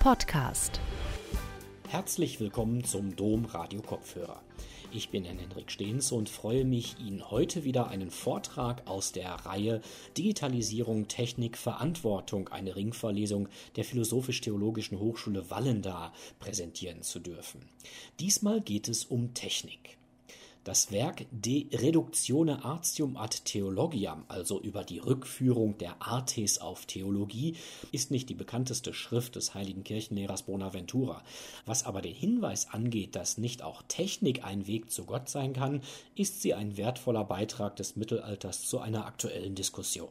[0.00, 0.80] Podcast.
[1.90, 4.40] Herzlich willkommen zum Dom Radio Kopfhörer.
[4.92, 9.30] Ich bin Herr Henrik Stehns und freue mich, Ihnen heute wieder einen Vortrag aus der
[9.30, 9.82] Reihe
[10.16, 17.60] Digitalisierung, Technik, Verantwortung, eine Ringvorlesung der Philosophisch-Theologischen Hochschule Wallendar präsentieren zu dürfen.
[18.20, 19.98] Diesmal geht es um Technik.
[20.62, 27.56] Das Werk De Reductione Artium ad Theologiam, also über die Rückführung der Artes auf Theologie,
[27.92, 31.22] ist nicht die bekannteste Schrift des heiligen Kirchenlehrers Bonaventura.
[31.64, 35.80] Was aber den Hinweis angeht, dass nicht auch Technik ein Weg zu Gott sein kann,
[36.14, 40.10] ist sie ein wertvoller Beitrag des Mittelalters zu einer aktuellen Diskussion.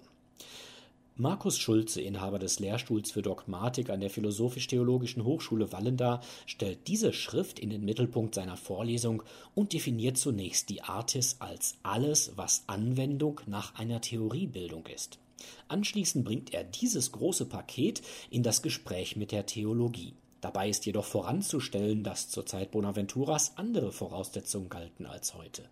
[1.21, 7.59] Markus Schulze, Inhaber des Lehrstuhls für Dogmatik an der Philosophisch-Theologischen Hochschule Wallendar, stellt diese Schrift
[7.59, 9.21] in den Mittelpunkt seiner Vorlesung
[9.53, 15.19] und definiert zunächst die Artis als alles, was Anwendung nach einer Theoriebildung ist.
[15.67, 20.13] Anschließend bringt er dieses große Paket in das Gespräch mit der Theologie.
[20.39, 25.63] Dabei ist jedoch voranzustellen, dass zur Zeit Bonaventuras andere Voraussetzungen galten als heute.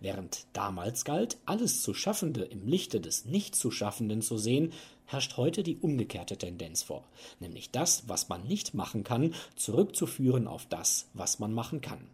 [0.00, 4.72] Während damals galt, alles zu Schaffende im Lichte des Nicht-zu-Schaffenden zu sehen,
[5.06, 7.04] herrscht heute die umgekehrte Tendenz vor,
[7.40, 12.06] nämlich das, was man nicht machen kann, zurückzuführen auf das, was man machen kann.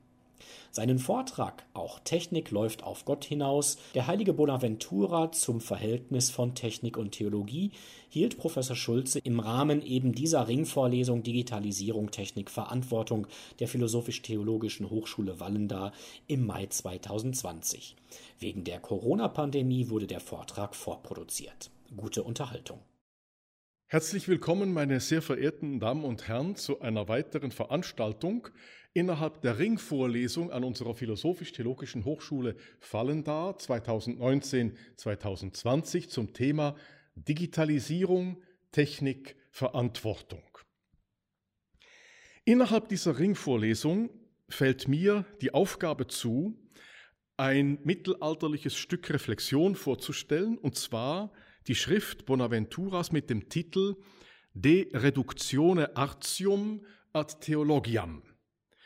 [0.71, 6.97] Seinen Vortrag Auch Technik läuft auf Gott hinaus, der heilige Bonaventura zum Verhältnis von Technik
[6.97, 7.73] und Theologie,
[8.09, 13.27] hielt Professor Schulze im Rahmen eben dieser Ringvorlesung Digitalisierung, Technik, Verantwortung
[13.61, 15.93] der Philosophisch-Theologischen Hochschule Wallendar
[16.27, 17.97] im Mai 2020.
[18.39, 21.71] Wegen der Corona-Pandemie wurde der Vortrag vorproduziert.
[21.97, 22.79] Gute Unterhaltung.
[23.91, 28.49] Herzlich willkommen, meine sehr verehrten Damen und Herren, zu einer weiteren Veranstaltung
[28.93, 36.77] innerhalb der Ringvorlesung an unserer Philosophisch-Theologischen Hochschule Fallendar 2019-2020 zum Thema
[37.15, 40.45] Digitalisierung, Technik, Verantwortung.
[42.45, 44.11] Innerhalb dieser Ringvorlesung
[44.51, 46.59] fällt mir die Aufgabe zu,
[47.39, 51.33] ein mittelalterliches Stück Reflexion vorzustellen, und zwar
[51.67, 53.97] die Schrift Bonaventuras mit dem Titel
[54.55, 58.23] De Reductione Artium ad Theologiam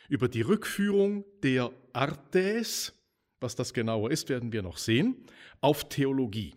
[0.08, 2.92] über die Rückführung der Artes,
[3.40, 5.26] was das genauer ist, werden wir noch sehen,
[5.62, 6.54] auf Theologie.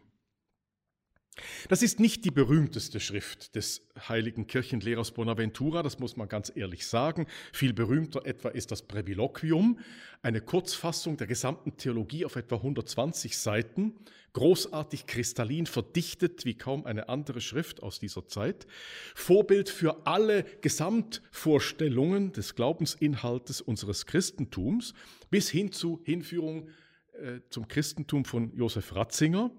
[1.67, 6.87] Das ist nicht die berühmteste Schrift des heiligen Kirchenlehrers Bonaventura, das muss man ganz ehrlich
[6.87, 7.27] sagen.
[7.51, 9.79] Viel berühmter etwa ist das Breviloquium,
[10.21, 13.93] eine Kurzfassung der gesamten Theologie auf etwa 120 Seiten,
[14.33, 18.65] großartig kristallin verdichtet wie kaum eine andere Schrift aus dieser Zeit.
[19.13, 24.93] Vorbild für alle Gesamtvorstellungen des Glaubensinhaltes unseres Christentums
[25.29, 26.69] bis hin zu Hinführung
[27.13, 29.51] äh, zum Christentum von Josef Ratzinger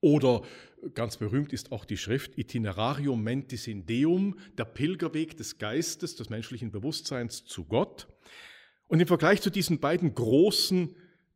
[0.00, 0.42] oder
[0.94, 6.30] ganz berühmt ist auch die Schrift Itinerarium Mentis in Deum, der Pilgerweg des Geistes, des
[6.30, 8.06] menschlichen Bewusstseins zu Gott.
[8.86, 10.94] Und im Vergleich zu diesen beiden großen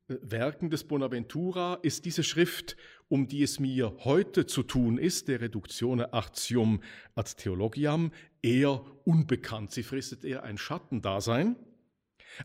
[0.08, 2.76] äh, Werken des Bonaventura ist diese Schrift,
[3.08, 6.80] um die es mir heute zu tun ist, der Reductione Artium
[7.14, 8.12] ad Theologiam,
[8.42, 9.72] eher unbekannt.
[9.72, 11.56] Sie fristet eher ein Schattendasein.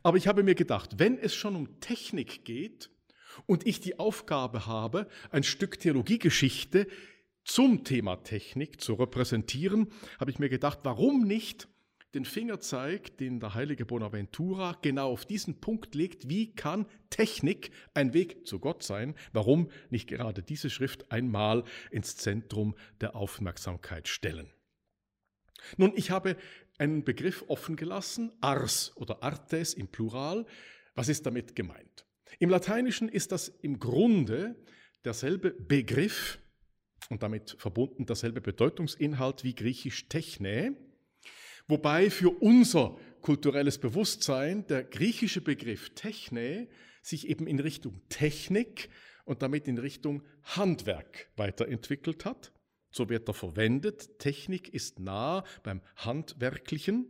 [0.03, 2.89] Aber ich habe mir gedacht, wenn es schon um Technik geht,
[3.45, 6.87] und ich die Aufgabe habe, ein Stück Theologiegeschichte
[7.43, 9.87] zum Thema Technik zu repräsentieren,
[10.19, 11.67] habe ich mir gedacht, warum nicht
[12.13, 18.13] den Fingerzeig, den der heilige Bonaventura genau auf diesen Punkt legt, wie kann Technik ein
[18.13, 19.13] Weg zu Gott sein?
[19.33, 24.49] Warum nicht gerade diese Schrift einmal ins Zentrum der Aufmerksamkeit stellen?
[25.77, 26.37] Nun, ich habe
[26.77, 30.45] einen Begriff offen gelassen, ars oder artes im Plural.
[30.95, 32.06] Was ist damit gemeint?
[32.39, 34.55] Im Lateinischen ist das im Grunde
[35.05, 36.39] derselbe Begriff
[37.09, 40.75] und damit verbunden derselbe Bedeutungsinhalt wie griechisch Techne,
[41.67, 46.67] wobei für unser kulturelles Bewusstsein der griechische Begriff Techne
[47.01, 48.89] sich eben in Richtung Technik
[49.25, 52.51] und damit in Richtung Handwerk weiterentwickelt hat.
[52.91, 54.19] So wird er verwendet.
[54.19, 57.06] Technik ist nah beim Handwerklichen,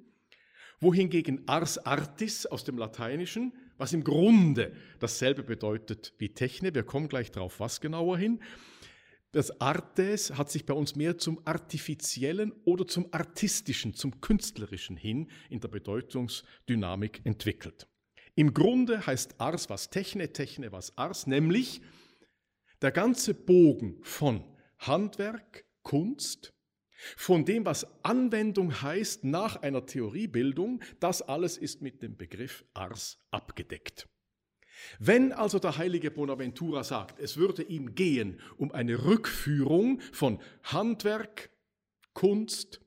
[0.80, 6.74] wohingegen Ars Artis aus dem Lateinischen was im Grunde dasselbe bedeutet wie Techne.
[6.74, 8.40] Wir kommen gleich darauf, was genauer hin.
[9.32, 15.30] Das Artes hat sich bei uns mehr zum Artifiziellen oder zum Artistischen, zum Künstlerischen hin
[15.50, 17.88] in der Bedeutungsdynamik entwickelt.
[18.36, 21.82] Im Grunde heißt Ars was Techne, Techne was Ars, nämlich
[22.82, 24.44] der ganze Bogen von
[24.80, 26.54] Handwerk, Kunst,
[27.16, 33.20] von dem, was Anwendung heißt nach einer Theoriebildung, das alles ist mit dem Begriff Ars
[33.32, 34.08] abgedeckt.
[35.00, 41.50] Wenn also der heilige Bonaventura sagt, es würde ihm gehen um eine Rückführung von Handwerk,
[42.14, 42.82] Kunst,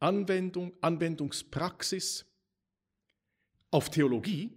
[0.00, 2.26] Anwendung, Anwendungspraxis
[3.70, 4.52] auf Theologie,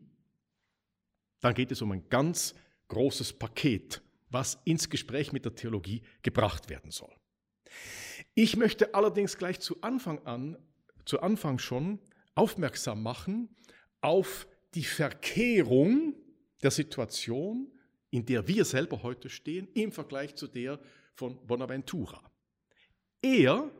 [1.39, 2.55] dann geht es um ein ganz
[2.87, 7.13] großes Paket, was ins Gespräch mit der Theologie gebracht werden soll.
[8.37, 10.57] Ich möchte allerdings gleich zu Anfang an,
[11.05, 11.99] zu Anfang schon
[12.35, 13.47] aufmerksam machen
[14.01, 16.13] auf die Verkehrung
[16.61, 17.71] der Situation,
[18.11, 20.81] in der wir selber heute stehen, im Vergleich zu der
[21.13, 22.29] von Bonaventura.
[23.21, 23.71] Er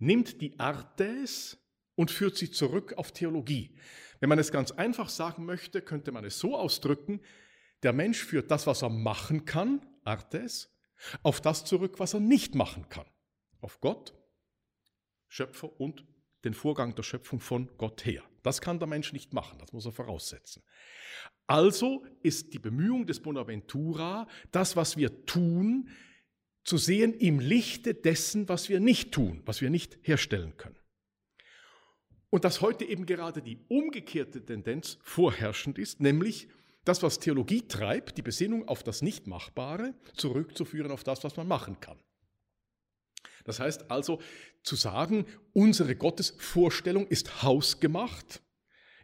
[0.00, 1.56] nimmt die Artes
[1.94, 3.76] und führt sie zurück auf Theologie.
[4.18, 7.20] Wenn man es ganz einfach sagen möchte, könnte man es so ausdrücken,
[7.84, 10.76] der Mensch führt das, was er machen kann, Artes,
[11.22, 13.06] auf das zurück, was er nicht machen kann.
[13.62, 14.12] Auf Gott,
[15.28, 16.04] Schöpfer und
[16.44, 18.22] den Vorgang der Schöpfung von Gott her.
[18.42, 20.62] Das kann der Mensch nicht machen, das muss er voraussetzen.
[21.46, 25.88] Also ist die Bemühung des Bonaventura, das, was wir tun,
[26.64, 30.78] zu sehen im Lichte dessen, was wir nicht tun, was wir nicht herstellen können.
[32.30, 36.48] Und dass heute eben gerade die umgekehrte Tendenz vorherrschend ist, nämlich
[36.84, 41.78] das, was Theologie treibt, die Besinnung auf das Nichtmachbare, zurückzuführen auf das, was man machen
[41.80, 41.98] kann.
[43.44, 44.20] Das heißt also
[44.62, 48.42] zu sagen, unsere Gottesvorstellung ist hausgemacht,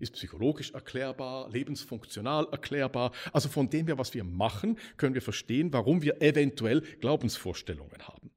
[0.00, 3.12] ist psychologisch erklärbar, lebensfunktional erklärbar.
[3.32, 8.30] Also von dem her, was wir machen, können wir verstehen, warum wir eventuell Glaubensvorstellungen haben.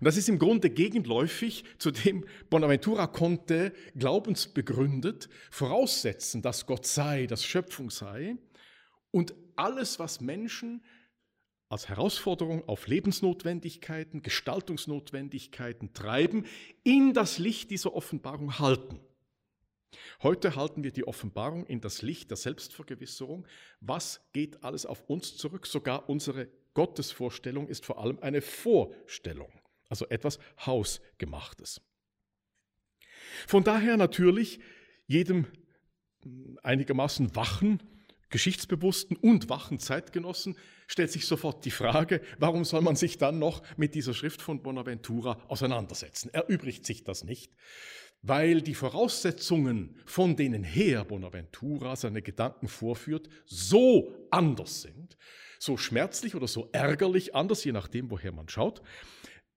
[0.00, 7.26] Und das ist im Grunde gegenläufig zu dem Bonaventura konnte glaubensbegründet voraussetzen, dass Gott sei,
[7.26, 8.36] dass Schöpfung sei
[9.10, 10.82] und alles, was Menschen
[11.72, 16.44] als Herausforderung auf Lebensnotwendigkeiten, Gestaltungsnotwendigkeiten treiben,
[16.84, 19.00] in das Licht dieser Offenbarung halten.
[20.22, 23.46] Heute halten wir die Offenbarung in das Licht der Selbstvergewisserung.
[23.80, 25.66] Was geht alles auf uns zurück?
[25.66, 29.50] Sogar unsere Gottesvorstellung ist vor allem eine Vorstellung,
[29.88, 31.80] also etwas Hausgemachtes.
[33.46, 34.60] Von daher natürlich
[35.06, 35.46] jedem
[36.62, 37.82] einigermaßen wachen,
[38.32, 40.56] geschichtsbewussten und wachen Zeitgenossen
[40.88, 44.62] stellt sich sofort die Frage, warum soll man sich dann noch mit dieser Schrift von
[44.62, 46.34] Bonaventura auseinandersetzen?
[46.34, 47.52] Erübrigt sich das nicht?
[48.22, 55.18] weil die Voraussetzungen, von denen her Bonaventura seine Gedanken vorführt, so anders sind,
[55.58, 58.80] so schmerzlich oder so ärgerlich anders, je nachdem, woher man schaut,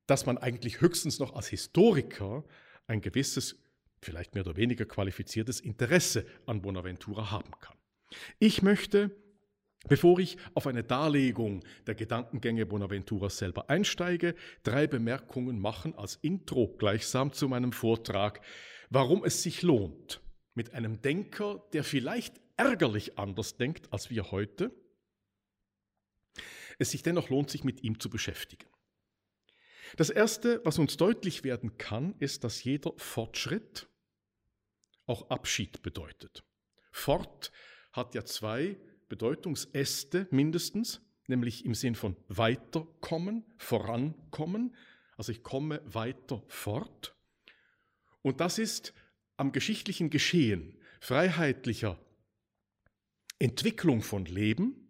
[0.07, 2.43] dass man eigentlich höchstens noch als Historiker
[2.87, 3.63] ein gewisses,
[4.01, 7.77] vielleicht mehr oder weniger qualifiziertes Interesse an Bonaventura haben kann.
[8.39, 9.11] Ich möchte
[9.87, 14.33] Bevor ich auf eine Darlegung der Gedankengänge Bonaventuras selber einsteige,
[14.63, 18.41] drei Bemerkungen machen als Intro gleichsam zu meinem Vortrag,
[18.89, 20.21] warum es sich lohnt,
[20.55, 24.71] mit einem Denker, der vielleicht ärgerlich anders denkt als wir heute,
[26.79, 28.67] es sich dennoch lohnt, sich mit ihm zu beschäftigen.
[29.97, 33.87] Das Erste, was uns deutlich werden kann, ist, dass jeder Fortschritt
[35.05, 36.43] auch Abschied bedeutet.
[36.91, 37.51] Fort
[37.95, 38.77] hat ja zwei
[39.07, 44.75] Bedeutungsäste mindestens, nämlich im Sinn von weiterkommen, vorankommen.
[45.17, 47.15] Also ich komme weiter fort.
[48.21, 48.93] Und das ist
[49.37, 51.99] am geschichtlichen Geschehen freiheitlicher
[53.37, 54.89] Entwicklung von Leben,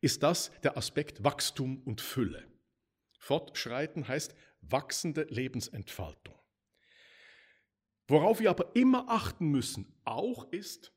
[0.00, 2.46] ist das der Aspekt Wachstum und Fülle.
[3.18, 6.34] Fortschreiten heißt wachsende Lebensentfaltung.
[8.08, 10.92] Worauf wir aber immer achten müssen, auch ist,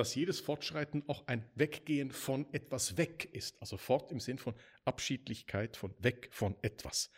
[0.00, 3.60] dass jedes Fortschreiten auch ein Weggehen von etwas weg ist.
[3.60, 4.54] Also fort im Sinn von
[4.86, 7.10] Abschiedlichkeit, von weg von etwas.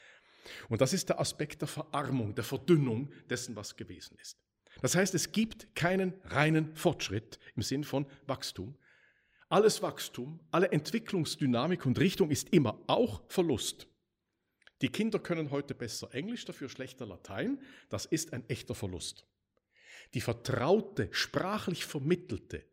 [0.69, 4.37] Und das ist der Aspekt der Verarmung, der Verdünnung dessen, was gewesen ist.
[4.81, 8.77] Das heißt, es gibt keinen reinen Fortschritt im Sinn von Wachstum.
[9.49, 13.87] Alles Wachstum, alle Entwicklungsdynamik und Richtung ist immer auch Verlust.
[14.81, 17.63] Die Kinder können heute besser Englisch, dafür schlechter Latein.
[17.91, 19.25] Das ist ein echter Verlust.
[20.15, 22.67] Die vertraute, sprachlich vermittelte,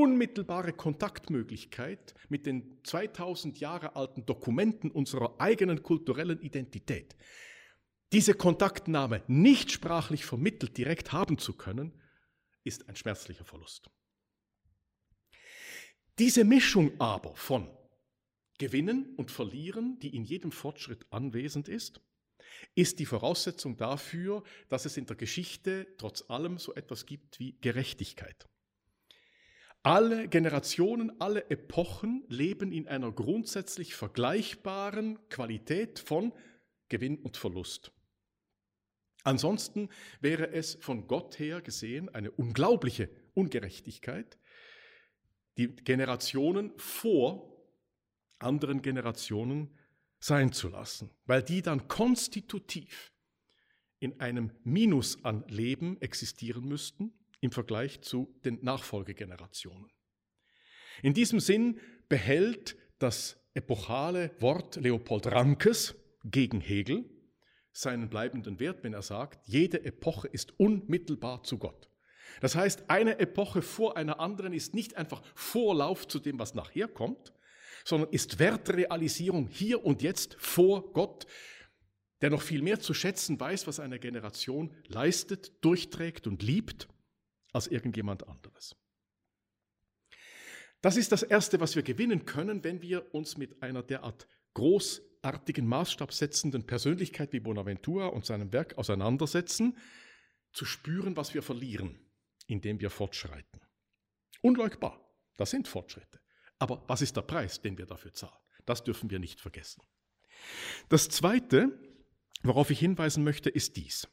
[0.00, 7.14] unmittelbare Kontaktmöglichkeit mit den 2000 Jahre alten Dokumenten unserer eigenen kulturellen Identität.
[8.12, 11.92] Diese Kontaktnahme nicht sprachlich vermittelt direkt haben zu können,
[12.64, 13.90] ist ein schmerzlicher Verlust.
[16.18, 17.68] Diese Mischung aber von
[18.58, 22.00] Gewinnen und Verlieren, die in jedem Fortschritt anwesend ist,
[22.74, 27.58] ist die Voraussetzung dafür, dass es in der Geschichte trotz allem so etwas gibt wie
[27.60, 28.48] Gerechtigkeit.
[29.82, 36.34] Alle Generationen, alle Epochen leben in einer grundsätzlich vergleichbaren Qualität von
[36.90, 37.90] Gewinn und Verlust.
[39.22, 39.88] Ansonsten
[40.20, 44.38] wäre es von Gott her gesehen eine unglaubliche Ungerechtigkeit,
[45.56, 47.50] die Generationen vor
[48.38, 49.78] anderen Generationen
[50.18, 53.14] sein zu lassen, weil die dann konstitutiv
[53.98, 59.90] in einem Minus an Leben existieren müssten im Vergleich zu den Nachfolgegenerationen.
[61.02, 65.94] In diesem Sinn behält das epochale Wort Leopold Rankes
[66.24, 67.08] gegen Hegel
[67.72, 71.88] seinen bleibenden Wert, wenn er sagt, jede Epoche ist unmittelbar zu Gott.
[72.40, 76.88] Das heißt, eine Epoche vor einer anderen ist nicht einfach Vorlauf zu dem, was nachher
[76.88, 77.32] kommt,
[77.84, 81.26] sondern ist Wertrealisierung hier und jetzt vor Gott,
[82.20, 86.88] der noch viel mehr zu schätzen weiß, was eine Generation leistet, durchträgt und liebt,
[87.52, 88.76] als irgendjemand anderes.
[90.80, 95.66] Das ist das Erste, was wir gewinnen können, wenn wir uns mit einer derart großartigen,
[95.66, 99.76] maßstabsetzenden Persönlichkeit wie Bonaventura und seinem Werk auseinandersetzen,
[100.52, 101.98] zu spüren, was wir verlieren,
[102.46, 103.60] indem wir fortschreiten.
[104.42, 105.00] Unleugbar,
[105.36, 106.20] das sind Fortschritte.
[106.58, 108.42] Aber was ist der Preis, den wir dafür zahlen?
[108.66, 109.82] Das dürfen wir nicht vergessen.
[110.88, 111.78] Das Zweite,
[112.42, 114.08] worauf ich hinweisen möchte, ist dies.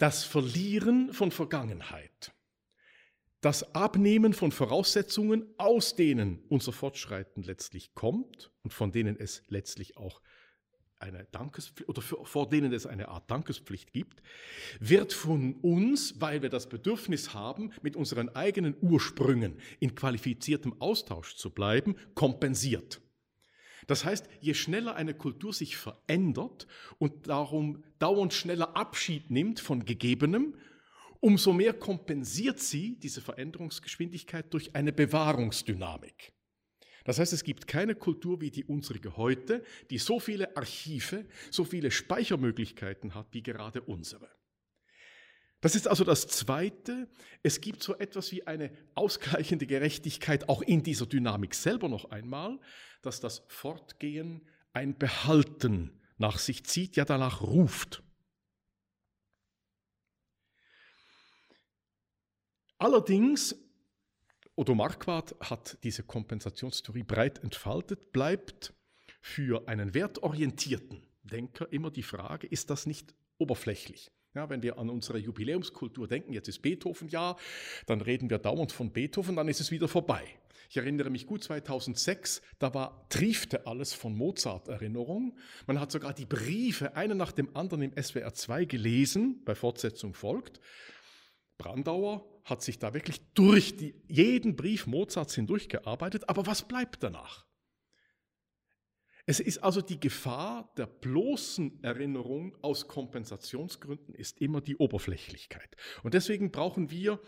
[0.00, 2.32] Das Verlieren von Vergangenheit
[3.42, 9.96] das Abnehmen von Voraussetzungen, aus denen unser Fortschreiten letztlich kommt und von denen es letztlich
[9.98, 10.22] auch
[10.98, 14.22] eine Dankespflicht oder vor denen es eine Art Dankespflicht gibt,
[14.78, 21.36] wird von uns, weil wir das Bedürfnis haben, mit unseren eigenen Ursprüngen in qualifiziertem Austausch
[21.36, 23.02] zu bleiben, kompensiert.
[23.90, 26.68] Das heißt, je schneller eine Kultur sich verändert
[26.98, 30.54] und darum dauernd schneller Abschied nimmt von Gegebenem,
[31.18, 36.32] umso mehr kompensiert sie diese Veränderungsgeschwindigkeit durch eine Bewahrungsdynamik.
[37.04, 41.64] Das heißt, es gibt keine Kultur wie die unsere heute, die so viele Archive, so
[41.64, 44.28] viele Speichermöglichkeiten hat wie gerade unsere.
[45.60, 47.08] Das ist also das Zweite.
[47.42, 52.60] Es gibt so etwas wie eine ausgleichende Gerechtigkeit auch in dieser Dynamik selber noch einmal,
[53.02, 58.02] dass das Fortgehen ein Behalten nach sich zieht, ja danach ruft.
[62.78, 63.54] Allerdings,
[64.54, 68.72] Otto Marquardt hat diese Kompensationstheorie breit entfaltet, bleibt
[69.20, 74.10] für einen wertorientierten Denker immer die Frage, ist das nicht oberflächlich?
[74.34, 77.36] Ja, wenn wir an unsere Jubiläumskultur denken, jetzt ist Beethoven ja,
[77.86, 80.24] dann reden wir dauernd von Beethoven, dann ist es wieder vorbei.
[80.68, 85.36] Ich erinnere mich gut 2006, da war triefte alles von Mozart-Erinnerung.
[85.66, 90.14] Man hat sogar die Briefe einen nach dem anderen im SWR 2 gelesen, bei Fortsetzung
[90.14, 90.60] folgt.
[91.58, 97.49] Brandauer hat sich da wirklich durch die, jeden Brief Mozarts hindurchgearbeitet, aber was bleibt danach?
[99.30, 105.76] Es ist also die Gefahr der bloßen Erinnerung aus Kompensationsgründen ist immer die Oberflächlichkeit.
[106.02, 107.20] Und deswegen brauchen wir,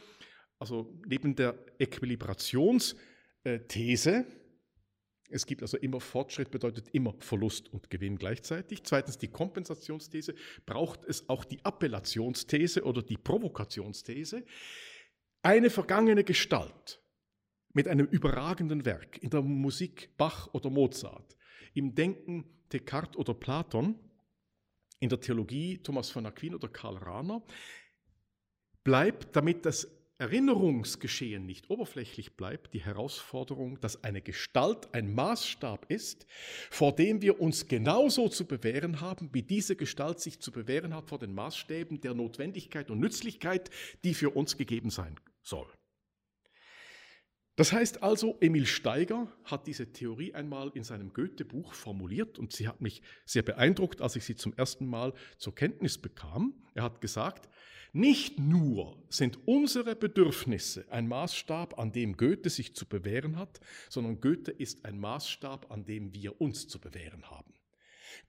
[0.58, 4.26] also neben der Äquilibrationsthese,
[5.30, 8.82] es gibt also immer Fortschritt, bedeutet immer Verlust und Gewinn gleichzeitig.
[8.82, 10.34] Zweitens die Kompensationsthese,
[10.66, 14.44] braucht es auch die Appellationsthese oder die Provokationsthese.
[15.42, 17.00] Eine vergangene Gestalt
[17.74, 21.36] mit einem überragenden Werk in der Musik Bach oder Mozart,
[21.74, 23.98] im Denken Descartes oder Platon,
[25.00, 27.42] in der Theologie Thomas von Aquin oder Karl Rahner,
[28.84, 29.88] bleibt, damit das
[30.18, 36.26] Erinnerungsgeschehen nicht oberflächlich bleibt, die Herausforderung, dass eine Gestalt ein Maßstab ist,
[36.70, 41.08] vor dem wir uns genauso zu bewähren haben, wie diese Gestalt sich zu bewähren hat
[41.08, 43.70] vor den Maßstäben der Notwendigkeit und Nützlichkeit,
[44.04, 45.66] die für uns gegeben sein soll.
[47.56, 52.66] Das heißt also, Emil Steiger hat diese Theorie einmal in seinem Goethe-Buch formuliert und sie
[52.66, 56.54] hat mich sehr beeindruckt, als ich sie zum ersten Mal zur Kenntnis bekam.
[56.74, 57.50] Er hat gesagt,
[57.92, 64.22] nicht nur sind unsere Bedürfnisse ein Maßstab, an dem Goethe sich zu bewähren hat, sondern
[64.22, 67.52] Goethe ist ein Maßstab, an dem wir uns zu bewähren haben.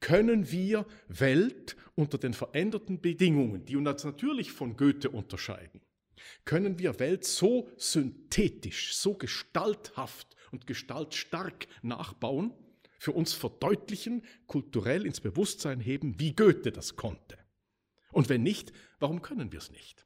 [0.01, 5.79] Können wir Welt unter den veränderten Bedingungen, die uns natürlich von Goethe unterscheiden,
[6.45, 12.53] können wir Welt so synthetisch, so gestalthaft und gestaltstark nachbauen,
[12.99, 17.37] für uns verdeutlichen, kulturell ins Bewusstsein heben, wie Goethe das konnte.
[18.11, 20.05] Und wenn nicht, warum können wir es nicht?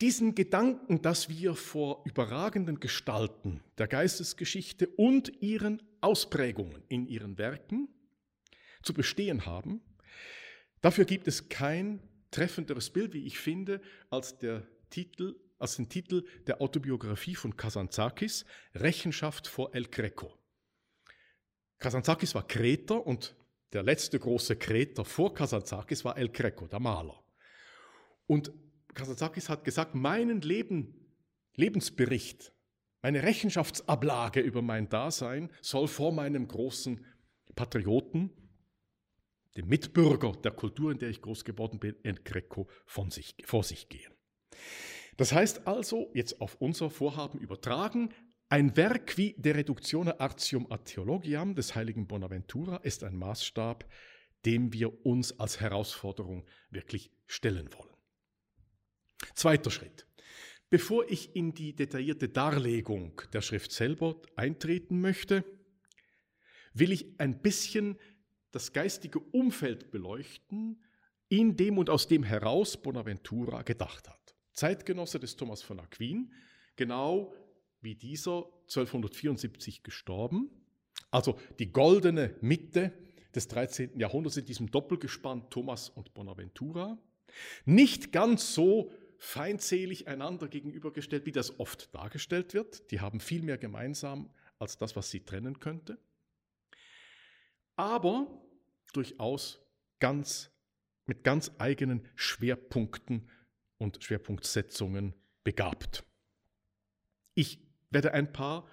[0.00, 7.88] Diesen Gedanken, dass wir vor überragenden Gestalten der Geistesgeschichte und ihren Ausprägungen in ihren Werken
[8.82, 9.82] zu bestehen haben,
[10.80, 16.24] dafür gibt es kein treffenderes Bild, wie ich finde, als der Titel, als den Titel
[16.46, 18.44] der Autobiografie von Kazantzakis,
[18.74, 20.36] Rechenschaft vor El Greco.
[21.78, 23.36] Kazantzakis war Kreter und
[23.72, 27.22] der letzte große Kreter vor Kazantzakis war El Greco, der Maler.
[28.26, 28.52] Und
[28.94, 30.94] Kazantzakis hat gesagt, meinen Leben,
[31.54, 32.52] Lebensbericht,
[33.02, 37.04] meine Rechenschaftsablage über mein Dasein soll vor meinem großen
[37.54, 38.30] Patrioten,
[39.56, 43.64] dem Mitbürger der Kultur, in der ich groß geworden bin, in Greco von sich, vor
[43.64, 44.12] sich gehen.
[45.16, 48.10] Das heißt also, jetzt auf unser Vorhaben übertragen,
[48.48, 53.88] ein Werk wie De Reductione Artium a Theologiam des heiligen Bonaventura ist ein Maßstab,
[54.44, 57.94] dem wir uns als Herausforderung wirklich stellen wollen.
[59.34, 60.06] Zweiter Schritt.
[60.70, 65.44] Bevor ich in die detaillierte Darlegung der Schrift selber eintreten möchte,
[66.72, 67.98] will ich ein bisschen
[68.52, 70.82] das geistige Umfeld beleuchten,
[71.28, 74.34] in dem und aus dem heraus Bonaventura gedacht hat.
[74.52, 76.32] Zeitgenosse des Thomas von Aquin,
[76.76, 77.32] genau
[77.80, 80.50] wie dieser 1274 gestorben,
[81.10, 82.92] also die goldene Mitte
[83.34, 83.98] des 13.
[83.98, 86.98] Jahrhunderts in diesem Doppelgespann Thomas und Bonaventura,
[87.64, 92.90] nicht ganz so feindselig einander gegenübergestellt, wie das oft dargestellt wird.
[92.90, 95.98] Die haben viel mehr gemeinsam als das, was sie trennen könnte.
[97.76, 98.39] Aber
[98.92, 99.60] durchaus
[99.98, 100.50] ganz
[101.06, 103.28] mit ganz eigenen Schwerpunkten
[103.78, 106.04] und Schwerpunktsetzungen begabt.
[107.34, 107.58] Ich
[107.90, 108.68] werde ein paar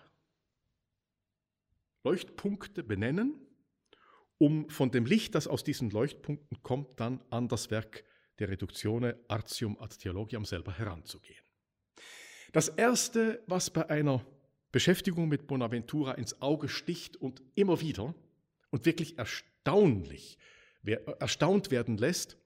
[2.03, 3.41] Leuchtpunkte benennen,
[4.37, 8.03] um von dem Licht, das aus diesen Leuchtpunkten kommt, dann an das Werk
[8.39, 11.43] der Reduktione Artium ad Theologiam selber heranzugehen.
[12.53, 14.25] Das Erste, was bei einer
[14.71, 18.13] Beschäftigung mit Bonaventura ins Auge sticht und immer wieder
[18.69, 19.17] und wirklich
[19.67, 20.37] erstaunlich,
[21.19, 22.37] erstaunt werden lässt,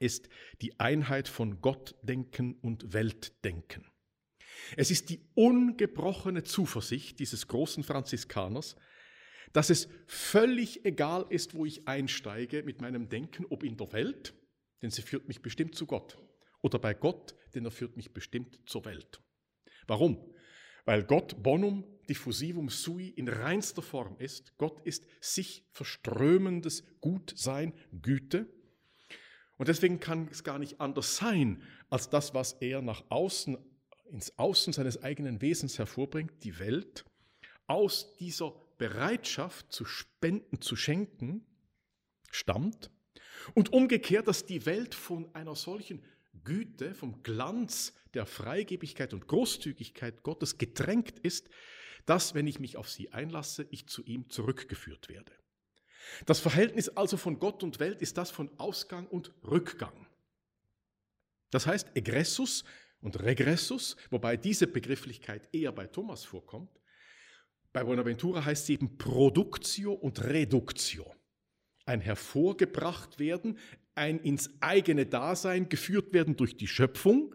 [0.00, 0.28] ist
[0.60, 3.86] die Einheit von Gottdenken und Weltdenken.
[4.76, 8.76] Es ist die ungebrochene Zuversicht dieses großen Franziskaners,
[9.54, 14.34] dass es völlig egal ist, wo ich einsteige mit meinem Denken, ob in der Welt
[14.82, 16.18] denn sie führt mich bestimmt zu Gott.
[16.60, 19.22] Oder bei Gott, denn er führt mich bestimmt zur Welt.
[19.86, 20.34] Warum?
[20.84, 24.56] Weil Gott bonum diffusivum sui in reinster Form ist.
[24.58, 28.46] Gott ist sich verströmendes Gutsein, Güte.
[29.58, 33.56] Und deswegen kann es gar nicht anders sein, als das, was er nach außen,
[34.10, 37.04] ins Außen seines eigenen Wesens hervorbringt, die Welt,
[37.66, 41.46] aus dieser Bereitschaft zu spenden, zu schenken,
[42.30, 42.90] stammt
[43.54, 46.02] und umgekehrt, dass die Welt von einer solchen
[46.44, 51.48] Güte, vom Glanz der Freigebigkeit und Großzügigkeit Gottes gedrängt ist,
[52.06, 55.32] dass, wenn ich mich auf sie einlasse, ich zu ihm zurückgeführt werde.
[56.26, 60.06] Das Verhältnis also von Gott und Welt ist das von Ausgang und Rückgang.
[61.50, 62.64] Das heißt, Egressus
[63.00, 66.70] und Regressus, wobei diese Begrifflichkeit eher bei Thomas vorkommt,
[67.72, 71.14] bei Bonaventura heißt sie eben Productio und Reductio
[71.84, 73.58] ein hervorgebracht werden,
[73.94, 77.34] ein ins eigene Dasein geführt werden durch die Schöpfung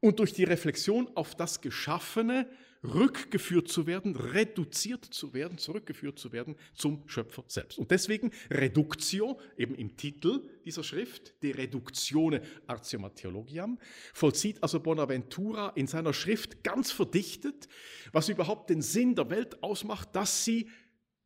[0.00, 2.48] und durch die Reflexion auf das Geschaffene
[2.94, 7.78] rückgeführt zu werden, reduziert zu werden, zurückgeführt zu werden zum Schöpfer selbst.
[7.78, 13.78] Und deswegen Reductio, eben im Titel dieser Schrift, De Reductione Artium Theologiam,
[14.14, 17.68] vollzieht also Bonaventura in seiner Schrift ganz verdichtet,
[18.12, 20.68] was überhaupt den Sinn der Welt ausmacht, dass sie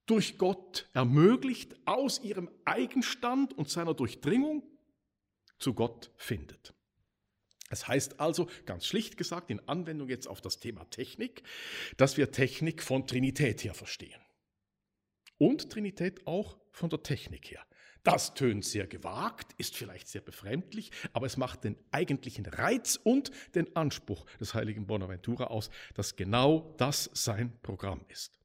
[0.06, 4.64] durch Gott ermöglicht, aus ihrem Eigenstand und seiner Durchdringung
[5.58, 6.74] zu Gott findet.
[7.70, 11.42] Es heißt also, ganz schlicht gesagt, in Anwendung jetzt auf das Thema Technik,
[11.96, 14.20] dass wir Technik von Trinität her verstehen.
[15.38, 17.64] Und Trinität auch von der Technik her.
[18.02, 23.30] Das tönt sehr gewagt, ist vielleicht sehr befremdlich, aber es macht den eigentlichen Reiz und
[23.54, 28.40] den Anspruch des heiligen Bonaventura aus, dass genau das sein Programm ist.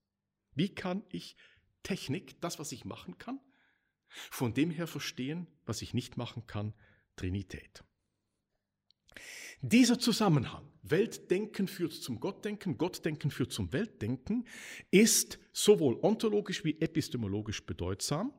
[0.54, 1.36] Wie kann ich
[1.84, 3.40] Technik, das, was ich machen kann,
[4.08, 6.74] von dem her verstehen, was ich nicht machen kann,
[7.16, 7.84] Trinität.
[9.62, 14.46] Dieser Zusammenhang, Weltdenken führt zum Gottdenken, Gottdenken führt zum Weltdenken,
[14.92, 18.34] ist sowohl ontologisch wie epistemologisch bedeutsam.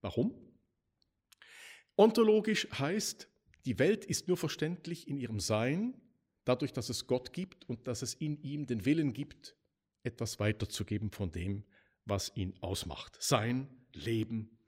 [0.00, 0.34] Warum?
[1.96, 3.28] Ontologisch heißt,
[3.64, 6.00] die Welt ist nur verständlich in ihrem Sein,
[6.44, 9.56] dadurch, dass es Gott gibt und dass es in ihm den Willen gibt,
[10.02, 11.64] etwas weiterzugeben von dem,
[12.04, 13.16] was ihn ausmacht.
[13.20, 14.58] Sein, Leben,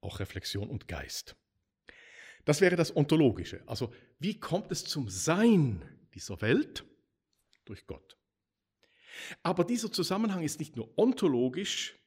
[0.00, 1.36] auch Reflexion und Geist.
[2.48, 3.60] Das wäre das Ontologische.
[3.66, 5.82] Also wie kommt es zum Sein
[6.14, 6.82] dieser Welt?
[7.66, 8.16] Durch Gott.
[9.42, 11.98] Aber dieser Zusammenhang ist nicht nur ontologisch,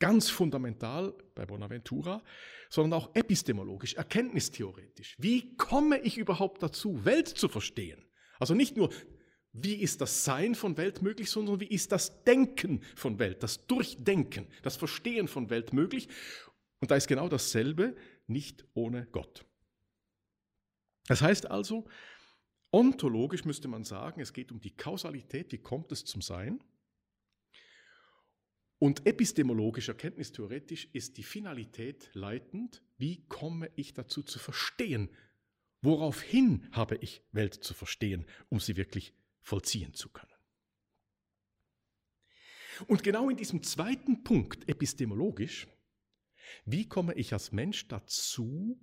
[0.00, 2.24] ganz fundamental bei Bonaventura,
[2.70, 5.14] sondern auch epistemologisch, erkenntnistheoretisch.
[5.20, 8.04] Wie komme ich überhaupt dazu, Welt zu verstehen?
[8.40, 8.90] Also nicht nur
[9.52, 13.64] wie ist das Sein von Welt möglich, sondern wie ist das Denken von Welt, das
[13.68, 16.08] Durchdenken, das Verstehen von Welt möglich.
[16.80, 17.94] Und da ist genau dasselbe,
[18.26, 19.46] nicht ohne Gott.
[21.06, 21.86] Das heißt also,
[22.70, 26.62] ontologisch müsste man sagen, es geht um die Kausalität, wie kommt es zum Sein.
[28.78, 32.82] Und epistemologisch, erkenntnistheoretisch ist die Finalität leitend.
[32.98, 35.08] Wie komme ich dazu zu verstehen?
[35.82, 40.32] Woraufhin habe ich Welt zu verstehen, um sie wirklich vollziehen zu können?
[42.86, 45.68] Und genau in diesem zweiten Punkt, epistemologisch,
[46.64, 48.80] wie komme ich als Mensch dazu,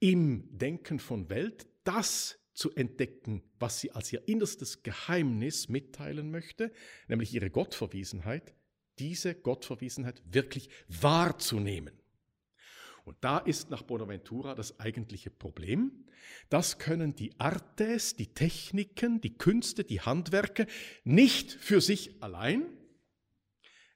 [0.00, 6.72] im Denken von Welt das zu entdecken, was sie als ihr innerstes Geheimnis mitteilen möchte,
[7.08, 8.54] nämlich ihre Gottverwiesenheit,
[8.98, 11.94] diese Gottverwiesenheit wirklich wahrzunehmen.
[13.04, 16.06] Und da ist nach Bonaventura das eigentliche Problem.
[16.48, 20.66] Das können die Artes, die Techniken, die Künste, die Handwerke
[21.04, 22.66] nicht für sich allein.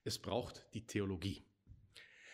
[0.05, 1.43] Es braucht die Theologie.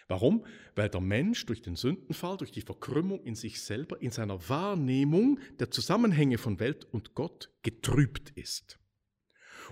[0.09, 0.47] Warum?
[0.77, 5.41] Weil der Mensch durch den Sündenfall, durch die Verkrümmung in sich selber, in seiner Wahrnehmung
[5.59, 8.79] der Zusammenhänge von Welt und Gott getrübt ist.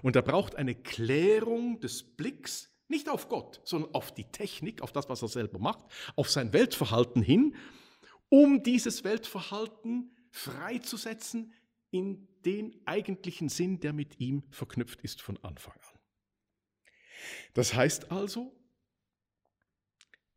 [0.03, 4.93] Und er braucht eine Klärung des Blicks nicht auf Gott, sondern auf die Technik, auf
[4.93, 5.85] das, was er selber macht,
[6.17, 7.57] auf sein Weltverhalten hin,
[8.29, 11.55] um dieses Weltverhalten freizusetzen
[11.91, 15.99] in den eigentlichen Sinn, der mit ihm verknüpft ist von Anfang an.
[17.55, 18.53] Das heißt also,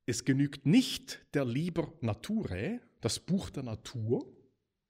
[0.07, 4.25] es genügt nicht der Liber Naturae, das Buch der Natur,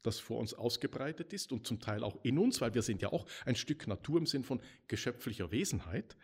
[0.04, 3.12] das vor uns ausgebreitet ist und zum Teil auch in uns, weil wir sind ja
[3.12, 6.16] auch ein Stück Natur im Sinn von geschöpflicher Wesenheit,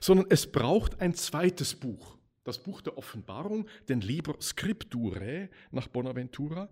[0.00, 6.70] sondern es braucht ein zweites Buch, das Buch der Offenbarung, den Liber Scripturae nach Bonaventura,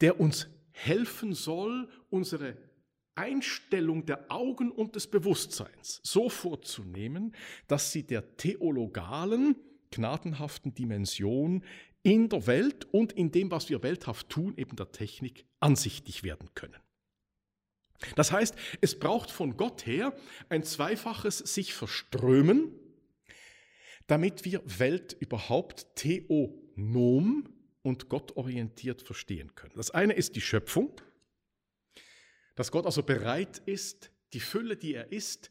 [0.00, 2.56] der uns helfen soll, unsere
[3.16, 7.34] Einstellung der Augen und des Bewusstseins so vorzunehmen,
[7.66, 9.56] dass sie der theologalen,
[9.96, 11.64] gnadenhaften Dimension
[12.02, 16.48] in der Welt und in dem, was wir welthaft tun, eben der Technik, ansichtig werden
[16.54, 16.76] können.
[18.14, 20.14] Das heißt, es braucht von Gott her
[20.48, 22.72] ein zweifaches sich verströmen,
[24.06, 27.48] damit wir Welt überhaupt theonom
[27.82, 29.74] und gottorientiert verstehen können.
[29.76, 31.00] Das eine ist die Schöpfung,
[32.54, 35.50] dass Gott also bereit ist, die Fülle, die er ist,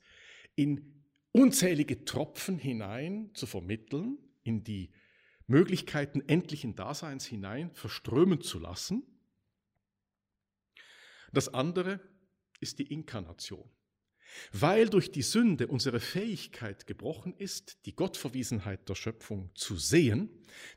[0.55, 4.91] in unzählige Tropfen hinein zu vermitteln, in die
[5.47, 9.03] Möglichkeiten endlichen Daseins hinein verströmen zu lassen.
[11.33, 11.99] Das andere
[12.61, 13.69] ist die Inkarnation.
[14.51, 20.29] Weil durch die Sünde unsere Fähigkeit gebrochen ist, die Gottverwiesenheit der Schöpfung zu sehen,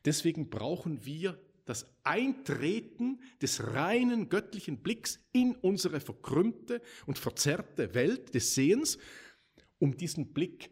[0.05, 8.35] deswegen brauchen wir das Eintreten des reinen göttlichen Blicks in unsere verkrümmte und verzerrte Welt
[8.35, 8.99] des Sehens,
[9.79, 10.71] um diesen Blick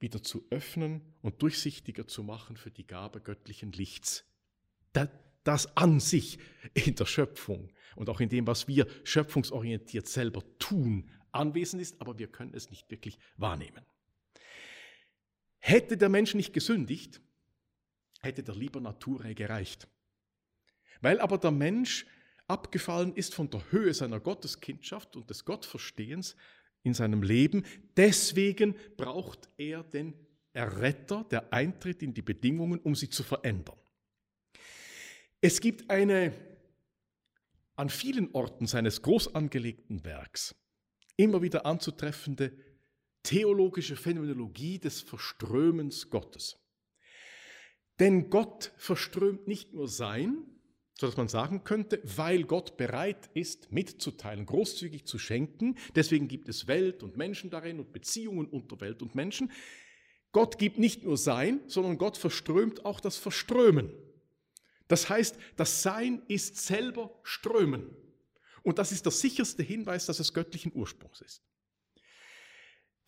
[0.00, 4.24] wieder zu öffnen und durchsichtiger zu machen für die Gabe göttlichen Lichts.
[5.44, 6.38] Das an sich
[6.74, 12.18] in der Schöpfung und auch in dem, was wir schöpfungsorientiert selber tun, anwesend ist, aber
[12.18, 13.84] wir können es nicht wirklich wahrnehmen.
[15.58, 17.20] Hätte der Mensch nicht gesündigt,
[18.20, 19.86] hätte der lieber Natur gereicht.
[21.00, 22.06] Weil aber der Mensch
[22.48, 26.36] abgefallen ist von der Höhe seiner Gotteskindschaft und des Gottverstehens,
[26.82, 27.64] in seinem Leben.
[27.96, 30.14] Deswegen braucht er den
[30.52, 33.78] Erretter, der Eintritt in die Bedingungen, um sie zu verändern.
[35.40, 36.32] Es gibt eine
[37.76, 40.54] an vielen Orten seines groß angelegten Werks
[41.16, 42.52] immer wieder anzutreffende
[43.22, 46.58] theologische Phänomenologie des Verströmens Gottes.
[47.98, 50.46] Denn Gott verströmt nicht nur sein,
[51.00, 56.66] sodass man sagen könnte, weil Gott bereit ist, mitzuteilen, großzügig zu schenken, deswegen gibt es
[56.66, 59.50] Welt und Menschen darin und Beziehungen unter Welt und Menschen.
[60.32, 63.90] Gott gibt nicht nur Sein, sondern Gott verströmt auch das Verströmen.
[64.88, 67.96] Das heißt, das Sein ist selber Strömen.
[68.62, 71.42] Und das ist der sicherste Hinweis, dass es göttlichen Ursprungs ist.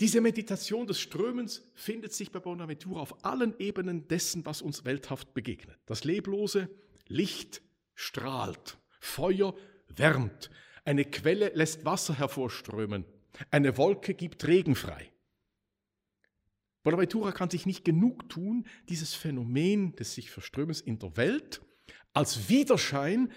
[0.01, 5.35] Diese Meditation des Strömens findet sich bei Bonaventura auf allen Ebenen dessen, was uns welthaft
[5.35, 5.79] begegnet.
[5.85, 6.71] Das Leblose,
[7.07, 7.61] Licht,
[8.03, 9.55] strahlt, Feuer
[9.89, 10.51] wärmt,
[10.85, 13.05] eine Quelle lässt Wasser hervorströmen,
[13.51, 15.11] eine Wolke gibt Regen frei.
[16.83, 21.63] Bonaventura kann sich nicht genug tun, dieses Phänomen des sich Verströmens in der Welt
[22.13, 23.33] als Widerschein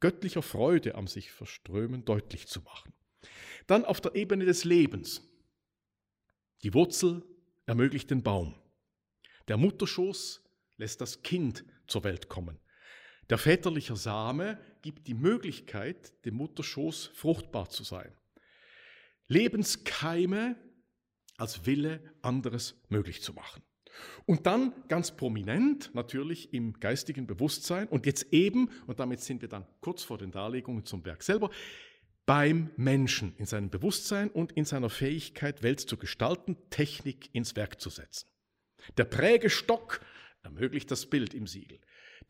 [0.00, 2.92] göttlicher Freude am sich Verströmen deutlich zu machen.
[3.66, 5.26] Dann auf der Ebene des Lebens.
[6.62, 7.24] Die Wurzel
[7.64, 8.54] ermöglicht den Baum.
[9.48, 10.44] Der Mutterschoß
[10.76, 12.58] lässt das Kind zur Welt kommen.
[13.30, 18.12] Der väterliche Same gibt die Möglichkeit, dem Mutterschoß fruchtbar zu sein.
[19.28, 20.56] Lebenskeime
[21.36, 23.62] als Wille, anderes möglich zu machen.
[24.26, 29.48] Und dann ganz prominent natürlich im geistigen Bewusstsein und jetzt eben, und damit sind wir
[29.48, 31.50] dann kurz vor den Darlegungen zum Werk selber,
[32.26, 37.80] beim Menschen in seinem Bewusstsein und in seiner Fähigkeit, Welt zu gestalten, Technik ins Werk
[37.80, 38.28] zu setzen.
[38.96, 40.00] Der Prägestock
[40.42, 41.80] ermöglicht das Bild im Siegel.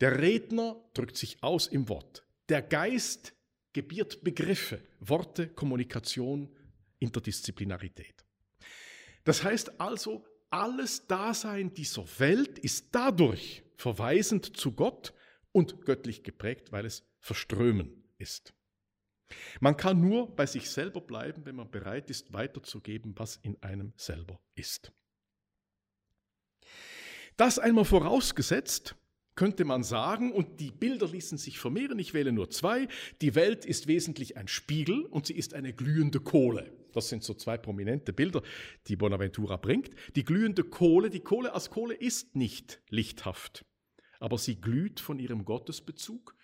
[0.01, 2.25] Der Redner drückt sich aus im Wort.
[2.49, 3.33] Der Geist
[3.71, 6.49] gebiert Begriffe, Worte, Kommunikation,
[6.97, 8.25] Interdisziplinarität.
[9.23, 15.13] Das heißt also, alles Dasein dieser Welt ist dadurch verweisend zu Gott
[15.51, 18.53] und göttlich geprägt, weil es verströmen ist.
[19.59, 23.93] Man kann nur bei sich selber bleiben, wenn man bereit ist, weiterzugeben, was in einem
[23.95, 24.91] selber ist.
[27.37, 28.95] Das einmal vorausgesetzt,
[29.35, 32.87] könnte man sagen, und die Bilder ließen sich vermehren, ich wähle nur zwei,
[33.21, 36.71] die Welt ist wesentlich ein Spiegel und sie ist eine glühende Kohle.
[36.93, 38.41] Das sind so zwei prominente Bilder,
[38.87, 39.91] die Bonaventura bringt.
[40.15, 43.65] Die glühende Kohle, die Kohle als Kohle ist nicht lichthaft,
[44.19, 46.35] aber sie glüht von ihrem Gottesbezug.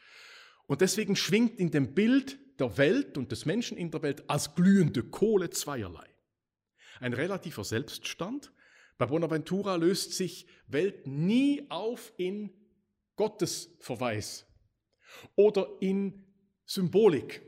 [0.66, 4.56] Und deswegen schwingt in dem Bild der Welt und des Menschen in der Welt als
[4.56, 6.08] glühende Kohle zweierlei.
[7.00, 8.52] Ein relativer Selbststand.
[8.98, 12.52] Bei Bonaventura löst sich Welt nie auf in
[13.18, 14.48] Gottesverweis
[15.36, 16.24] oder in
[16.66, 17.42] Symbolik,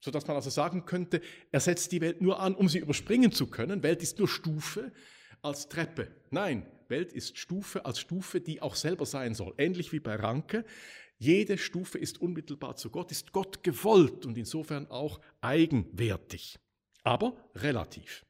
[0.00, 1.20] sodass man also sagen könnte,
[1.52, 3.84] er setzt die Welt nur an, um sie überspringen zu können.
[3.84, 4.92] Welt ist nur Stufe
[5.42, 6.08] als Treppe.
[6.30, 9.54] Nein, Welt ist Stufe als Stufe, die auch selber sein soll.
[9.58, 10.64] Ähnlich wie bei Ranke.
[11.18, 16.58] Jede Stufe ist unmittelbar zu Gott, ist Gott gewollt und insofern auch eigenwertig,
[17.02, 18.24] aber relativ.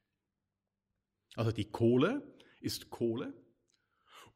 [1.37, 3.33] Also die Kohle ist Kohle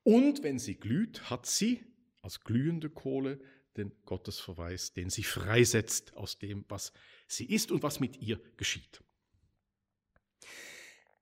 [0.05, 1.85] und wenn sie glüht, hat sie
[2.25, 3.39] als glühende Kohle
[3.77, 6.93] den Gottesverweis, den sie freisetzt aus dem, was
[7.27, 9.03] sie ist und was mit ihr geschieht.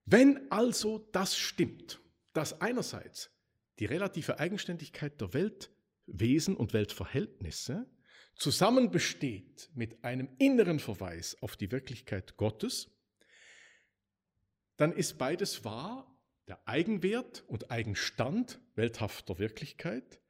[0.05, 2.01] Wenn also das stimmt,
[2.33, 3.31] dass einerseits
[3.79, 7.91] die relative Eigenständigkeit der Weltwesen und Weltverhältnisse
[8.37, 12.91] zusammen besteht mit einem inneren Verweis auf die Wirklichkeit Gottes,
[14.77, 16.09] dann ist beides wahr,
[16.49, 20.22] der Eigenwert und Eigenstand welthafter Wirklichkeit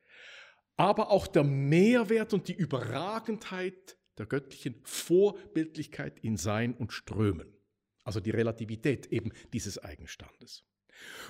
[0.82, 7.56] aber auch der Mehrwert und die Überragendheit der göttlichen Vorbildlichkeit in Sein und Strömen.
[8.02, 10.64] Also die Relativität eben dieses Eigenstandes.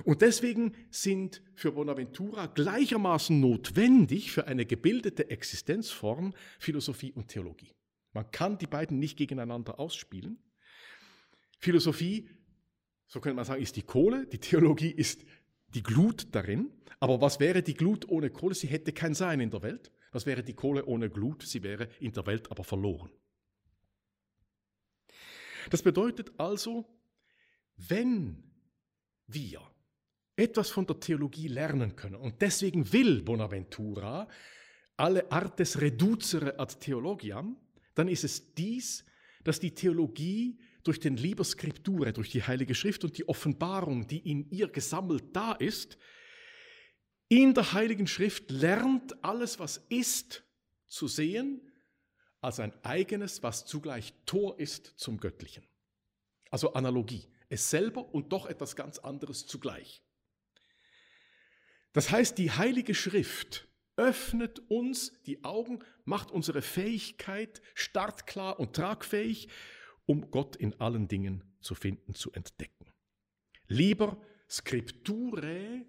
[0.04, 7.74] Und deswegen sind für Bonaventura gleichermaßen notwendig für eine gebildete Existenzform Philosophie und Theologie.
[8.14, 10.38] Man kann die beiden nicht gegeneinander ausspielen.
[11.58, 12.26] Philosophie,
[13.06, 15.26] so könnte man sagen, ist die Kohle, die Theologie ist
[15.74, 16.70] die Glut darin.
[17.00, 18.54] Aber was wäre die Glut ohne Kohle?
[18.54, 19.90] Sie hätte kein Sein in der Welt.
[20.12, 21.42] Was wäre die Kohle ohne Glut?
[21.42, 23.10] Sie wäre in der Welt aber verloren.
[25.70, 26.86] Das bedeutet also,
[27.76, 28.42] wenn
[29.26, 29.60] wir
[30.36, 34.28] etwas von der Theologie lernen können, und deswegen will Bonaventura
[34.96, 37.56] alle artes reducere ad theologiam,
[37.94, 39.04] dann ist es dies,
[39.44, 44.18] dass die Theologie durch den Liber Scriptura, durch die Heilige Schrift und die Offenbarung, die
[44.18, 45.98] in ihr gesammelt da ist,
[47.28, 50.44] in der Heiligen Schrift lernt alles, was ist,
[50.86, 51.72] zu sehen
[52.42, 55.66] als ein eigenes, was zugleich Tor ist zum Göttlichen.
[56.50, 57.26] Also Analogie.
[57.48, 60.02] Es selber und doch etwas ganz anderes zugleich.
[61.92, 69.48] Das heißt, die Heilige Schrift öffnet uns die Augen, macht unsere Fähigkeit startklar und tragfähig
[70.06, 72.86] um Gott in allen Dingen zu finden, zu entdecken.
[73.68, 75.84] Lieber Scripture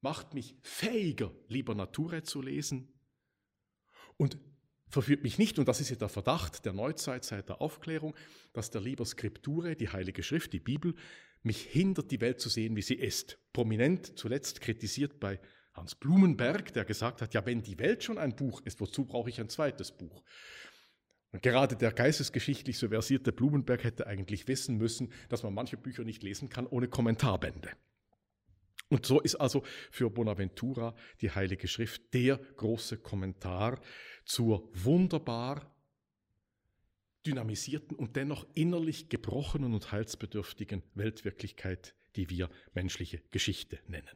[0.00, 2.92] macht mich fähiger, lieber Nature zu lesen
[4.16, 4.38] und
[4.88, 8.14] verführt mich nicht, und das ist ja der Verdacht der Neuzeit seit der Aufklärung,
[8.52, 10.94] dass der Lieber Scripture, die Heilige Schrift, die Bibel,
[11.42, 13.38] mich hindert, die Welt zu sehen, wie sie ist.
[13.52, 15.40] Prominent zuletzt kritisiert bei
[15.72, 19.30] Hans Blumenberg, der gesagt hat, ja, wenn die Welt schon ein Buch ist, wozu brauche
[19.30, 20.22] ich ein zweites Buch?
[21.32, 26.04] Und gerade der geistesgeschichtlich so versierte Blumenberg hätte eigentlich wissen müssen, dass man manche Bücher
[26.04, 27.70] nicht lesen kann ohne Kommentarbände.
[28.88, 29.62] Und so ist also
[29.92, 33.80] für Bonaventura die Heilige Schrift der große Kommentar
[34.24, 35.72] zur wunderbar
[37.24, 44.08] dynamisierten und dennoch innerlich gebrochenen und heilsbedürftigen Weltwirklichkeit, die wir menschliche Geschichte nennen.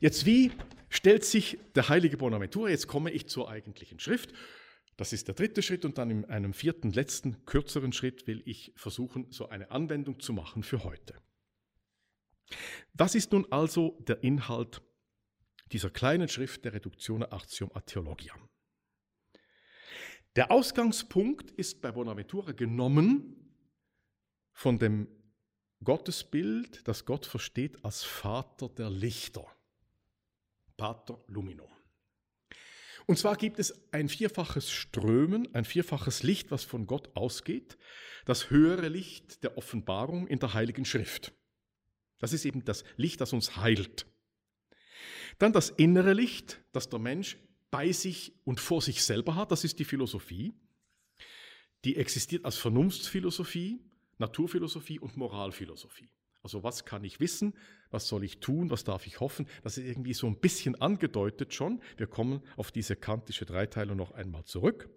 [0.00, 0.52] Jetzt wie
[0.88, 4.32] stellt sich der heilige Bonaventura, jetzt komme ich zur eigentlichen Schrift,
[5.00, 8.74] das ist der dritte Schritt und dann in einem vierten, letzten, kürzeren Schritt will ich
[8.76, 11.18] versuchen, so eine Anwendung zu machen für heute.
[12.92, 14.82] Was ist nun also der Inhalt
[15.72, 18.50] dieser kleinen Schrift der Reductione Artium a Theologiam?
[20.36, 23.54] Der Ausgangspunkt ist bei Bonaventura genommen
[24.52, 25.08] von dem
[25.82, 29.46] Gottesbild, das Gott versteht als Vater der Lichter,
[30.76, 31.79] Pater Luminum.
[33.06, 37.78] Und zwar gibt es ein vierfaches Strömen, ein vierfaches Licht, was von Gott ausgeht,
[38.24, 41.32] das höhere Licht der Offenbarung in der Heiligen Schrift.
[42.18, 44.06] Das ist eben das Licht, das uns heilt.
[45.38, 47.38] Dann das innere Licht, das der Mensch
[47.70, 50.52] bei sich und vor sich selber hat, das ist die Philosophie.
[51.84, 53.80] Die existiert als Vernunftsphilosophie,
[54.18, 56.10] Naturphilosophie und Moralphilosophie.
[56.42, 57.54] Also was kann ich wissen,
[57.90, 59.46] was soll ich tun, was darf ich hoffen?
[59.62, 61.80] Das ist irgendwie so ein bisschen angedeutet schon.
[61.96, 64.88] Wir kommen auf diese kantische Dreiteilung noch einmal zurück.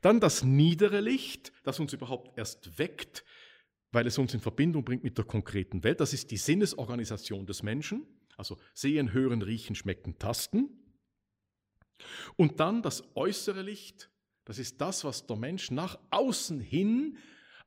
[0.00, 3.24] Dann das niedere Licht, das uns überhaupt erst weckt,
[3.90, 6.00] weil es uns in Verbindung bringt mit der konkreten Welt.
[6.00, 10.68] Das ist die Sinnesorganisation des Menschen, also sehen, hören, riechen, schmecken, tasten.
[12.36, 14.10] Und dann das äußere Licht,
[14.44, 17.18] das ist das, was der Mensch nach außen hin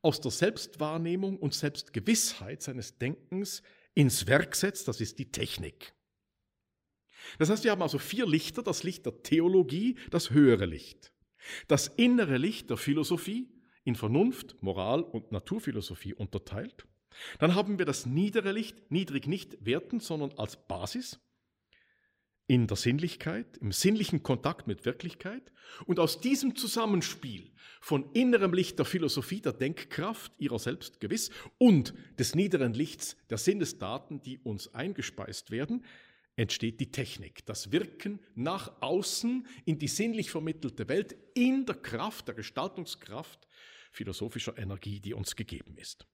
[0.01, 3.61] aus der Selbstwahrnehmung und Selbstgewissheit seines Denkens
[3.93, 5.93] ins Werk setzt, das ist die Technik.
[7.37, 11.13] Das heißt, wir haben also vier Lichter, das Licht der Theologie, das höhere Licht,
[11.67, 13.49] das innere Licht der Philosophie,
[13.83, 16.85] in Vernunft, Moral und Naturphilosophie unterteilt.
[17.39, 21.19] Dann haben wir das niedere Licht, niedrig nicht werten, sondern als Basis,
[22.51, 25.53] in der Sinnlichkeit, im sinnlichen Kontakt mit Wirklichkeit.
[25.85, 31.93] Und aus diesem Zusammenspiel von innerem Licht der Philosophie, der Denkkraft ihrer selbst gewiss und
[32.19, 35.85] des niederen Lichts der Sinnesdaten, die uns eingespeist werden,
[36.35, 42.27] entsteht die Technik, das Wirken nach außen in die sinnlich vermittelte Welt in der Kraft,
[42.27, 43.47] der Gestaltungskraft
[43.93, 46.05] philosophischer Energie, die uns gegeben ist.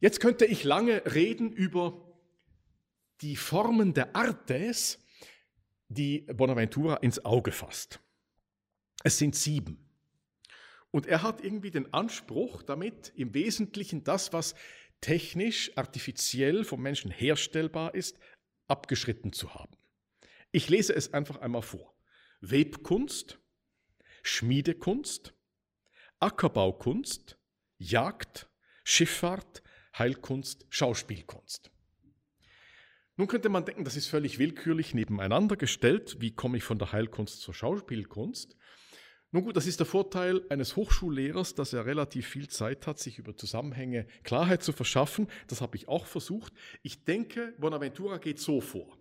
[0.00, 2.07] Jetzt könnte ich lange reden über
[3.20, 4.98] die Formen der Artes,
[5.88, 8.00] die Bonaventura ins Auge fasst.
[9.04, 9.88] Es sind sieben.
[10.90, 14.54] Und er hat irgendwie den Anspruch, damit im Wesentlichen das, was
[15.00, 18.18] technisch, artifiziell vom Menschen herstellbar ist,
[18.66, 19.76] abgeschritten zu haben.
[20.50, 21.94] Ich lese es einfach einmal vor.
[22.40, 23.38] Webkunst,
[24.22, 25.34] Schmiedekunst,
[26.20, 27.38] Ackerbaukunst,
[27.78, 28.48] Jagd,
[28.84, 29.62] Schifffahrt,
[29.96, 31.70] Heilkunst, Schauspielkunst.
[33.18, 36.18] Nun könnte man denken, das ist völlig willkürlich nebeneinander gestellt.
[36.20, 38.56] Wie komme ich von der Heilkunst zur Schauspielkunst?
[39.32, 43.18] Nun gut, das ist der Vorteil eines Hochschullehrers, dass er relativ viel Zeit hat, sich
[43.18, 45.26] über Zusammenhänge Klarheit zu verschaffen.
[45.48, 46.52] Das habe ich auch versucht.
[46.82, 48.96] Ich denke, Bonaventura geht so vor.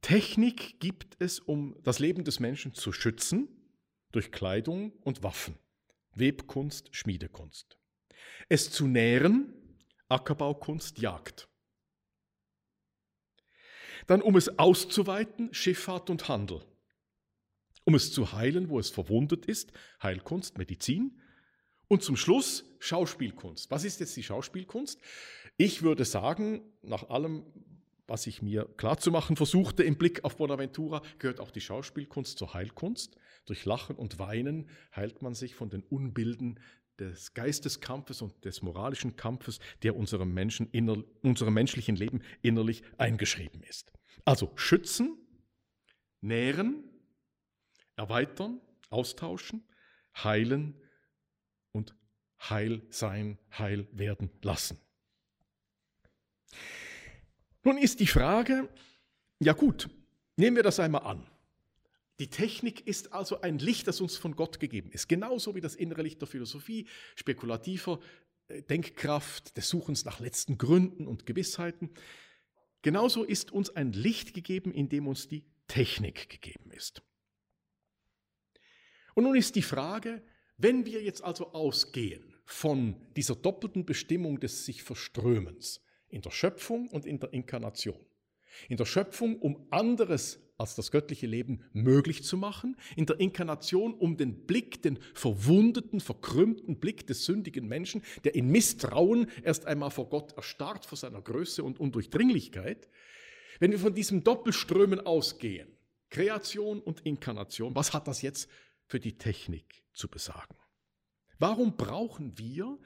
[0.00, 3.48] Technik gibt es, um das Leben des Menschen zu schützen,
[4.12, 5.58] durch Kleidung und Waffen.
[6.14, 7.76] Webkunst, Schmiedekunst.
[8.48, 9.52] Es zu nähren,
[10.08, 11.48] Ackerbaukunst, Jagd.
[14.06, 16.62] Dann, um es auszuweiten, Schifffahrt und Handel.
[17.84, 21.20] Um es zu heilen, wo es verwundet ist, Heilkunst, Medizin.
[21.88, 23.70] Und zum Schluss Schauspielkunst.
[23.70, 25.00] Was ist jetzt die Schauspielkunst?
[25.56, 27.44] Ich würde sagen, nach allem,
[28.06, 33.16] was ich mir klarzumachen versuchte im Blick auf Bonaventura, gehört auch die Schauspielkunst zur Heilkunst.
[33.44, 36.60] Durch Lachen und Weinen heilt man sich von den Unbilden
[36.98, 43.62] des Geisteskampfes und des moralischen Kampfes, der unserem, Menschen inner, unserem menschlichen Leben innerlich eingeschrieben
[43.62, 43.92] ist.
[44.24, 45.16] Also schützen,
[46.20, 46.84] nähren,
[47.96, 49.64] erweitern, austauschen,
[50.14, 50.80] heilen
[51.72, 51.96] und
[52.40, 54.78] heil sein, heil werden lassen.
[57.64, 58.68] Nun ist die Frage,
[59.38, 59.88] ja gut,
[60.36, 61.31] nehmen wir das einmal an.
[62.22, 65.08] Die Technik ist also ein Licht, das uns von Gott gegeben ist.
[65.08, 67.98] Genauso wie das innere Licht der Philosophie, spekulativer
[68.46, 71.90] äh, Denkkraft, des Suchens nach letzten Gründen und Gewissheiten.
[72.82, 77.02] Genauso ist uns ein Licht gegeben, in dem uns die Technik gegeben ist.
[79.16, 80.22] Und nun ist die Frage,
[80.58, 86.88] wenn wir jetzt also ausgehen von dieser doppelten Bestimmung des sich Verströmens in der Schöpfung
[86.90, 88.06] und in der Inkarnation,
[88.68, 93.94] in der Schöpfung, um anderes als das göttliche Leben möglich zu machen, in der Inkarnation,
[93.94, 99.90] um den Blick, den verwundeten, verkrümmten Blick des sündigen Menschen, der in Misstrauen erst einmal
[99.90, 102.88] vor Gott erstarrt, vor seiner Größe und Undurchdringlichkeit,
[103.58, 105.68] wenn wir von diesem Doppelströmen ausgehen,
[106.10, 108.48] Kreation und Inkarnation, was hat das jetzt
[108.86, 110.56] für die Technik zu besagen?
[111.38, 112.78] Warum brauchen wir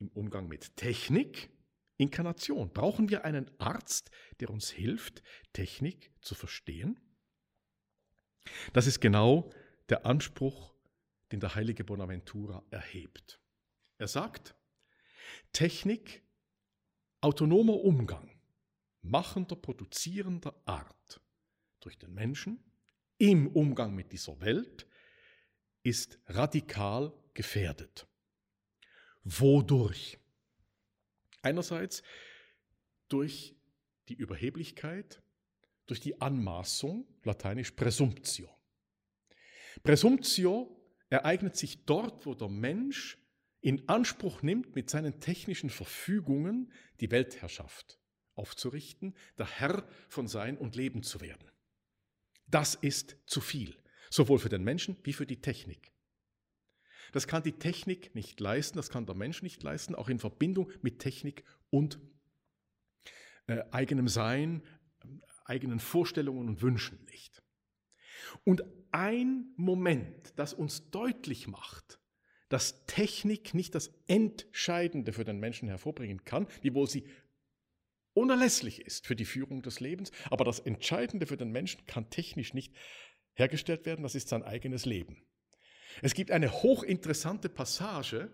[0.00, 1.50] im Umgang mit Technik
[1.96, 2.72] Inkarnation?
[2.72, 5.22] Brauchen wir einen Arzt, der uns hilft,
[5.52, 7.00] Technik zu verstehen?
[8.72, 9.50] Das ist genau
[9.88, 10.74] der Anspruch,
[11.32, 13.40] den der heilige Bonaventura erhebt.
[13.98, 14.54] Er sagt,
[15.52, 16.22] Technik,
[17.20, 18.30] autonomer Umgang,
[19.02, 21.20] machender, produzierender Art
[21.80, 22.62] durch den Menschen
[23.18, 24.86] im Umgang mit dieser Welt
[25.82, 28.06] ist radikal gefährdet.
[29.24, 30.18] Wodurch?
[31.46, 32.02] Einerseits
[33.06, 33.54] durch
[34.08, 35.22] die Überheblichkeit,
[35.86, 38.48] durch die Anmaßung, lateinisch Präsumptio.
[39.84, 40.76] Präsumptio
[41.08, 43.16] ereignet sich dort, wo der Mensch
[43.60, 48.00] in Anspruch nimmt, mit seinen technischen Verfügungen die Weltherrschaft
[48.34, 51.48] aufzurichten, der Herr von Sein und Leben zu werden.
[52.48, 53.76] Das ist zu viel,
[54.10, 55.92] sowohl für den Menschen wie für die Technik.
[57.12, 60.70] Das kann die Technik nicht leisten, das kann der Mensch nicht leisten, auch in Verbindung
[60.82, 61.98] mit Technik und
[63.46, 64.62] äh, eigenem Sein,
[65.44, 67.42] eigenen Vorstellungen und Wünschen nicht.
[68.44, 72.00] Und ein Moment, das uns deutlich macht,
[72.48, 77.06] dass Technik nicht das Entscheidende für den Menschen hervorbringen kann, wiewohl sie
[78.14, 82.54] unerlässlich ist für die Führung des Lebens, aber das Entscheidende für den Menschen kann technisch
[82.54, 82.74] nicht
[83.34, 85.26] hergestellt werden, das ist sein eigenes Leben.
[86.02, 88.30] Es gibt eine hochinteressante Passage,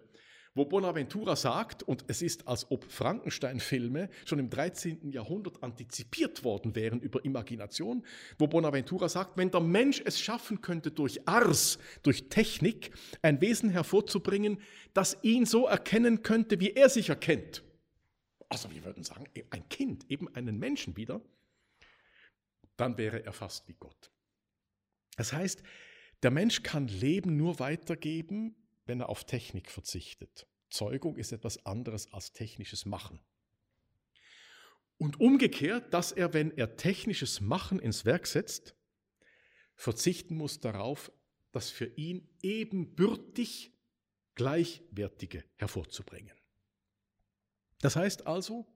[0.54, 5.10] wo Bonaventura sagt, und es ist, als ob Frankenstein-Filme schon im 13.
[5.10, 8.04] Jahrhundert antizipiert worden wären über Imagination,
[8.38, 12.92] wo Bonaventura sagt, wenn der Mensch es schaffen könnte, durch Ars, durch Technik,
[13.22, 14.60] ein Wesen hervorzubringen,
[14.92, 17.62] das ihn so erkennen könnte, wie er sich erkennt,
[18.52, 21.22] also wir würden sagen, ein Kind, eben einen Menschen wieder,
[22.76, 24.10] dann wäre er fast wie Gott.
[25.16, 25.62] Das heißt,
[26.22, 28.54] der Mensch kann Leben nur weitergeben,
[28.86, 30.46] wenn er auf Technik verzichtet.
[30.70, 33.20] Zeugung ist etwas anderes als technisches Machen.
[34.98, 38.76] Und umgekehrt, dass er, wenn er technisches Machen ins Werk setzt,
[39.74, 41.10] verzichten muss darauf,
[41.50, 43.72] das für ihn ebenbürtig
[44.34, 46.36] Gleichwertige hervorzubringen.
[47.80, 48.66] Das heißt also,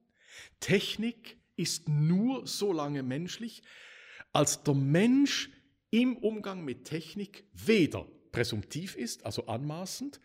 [0.60, 3.62] Technik ist nur so lange menschlich,
[4.32, 5.50] als der Mensch
[5.90, 10.20] im Umgang mit Technik weder präsumptiv ist, also anmaßend,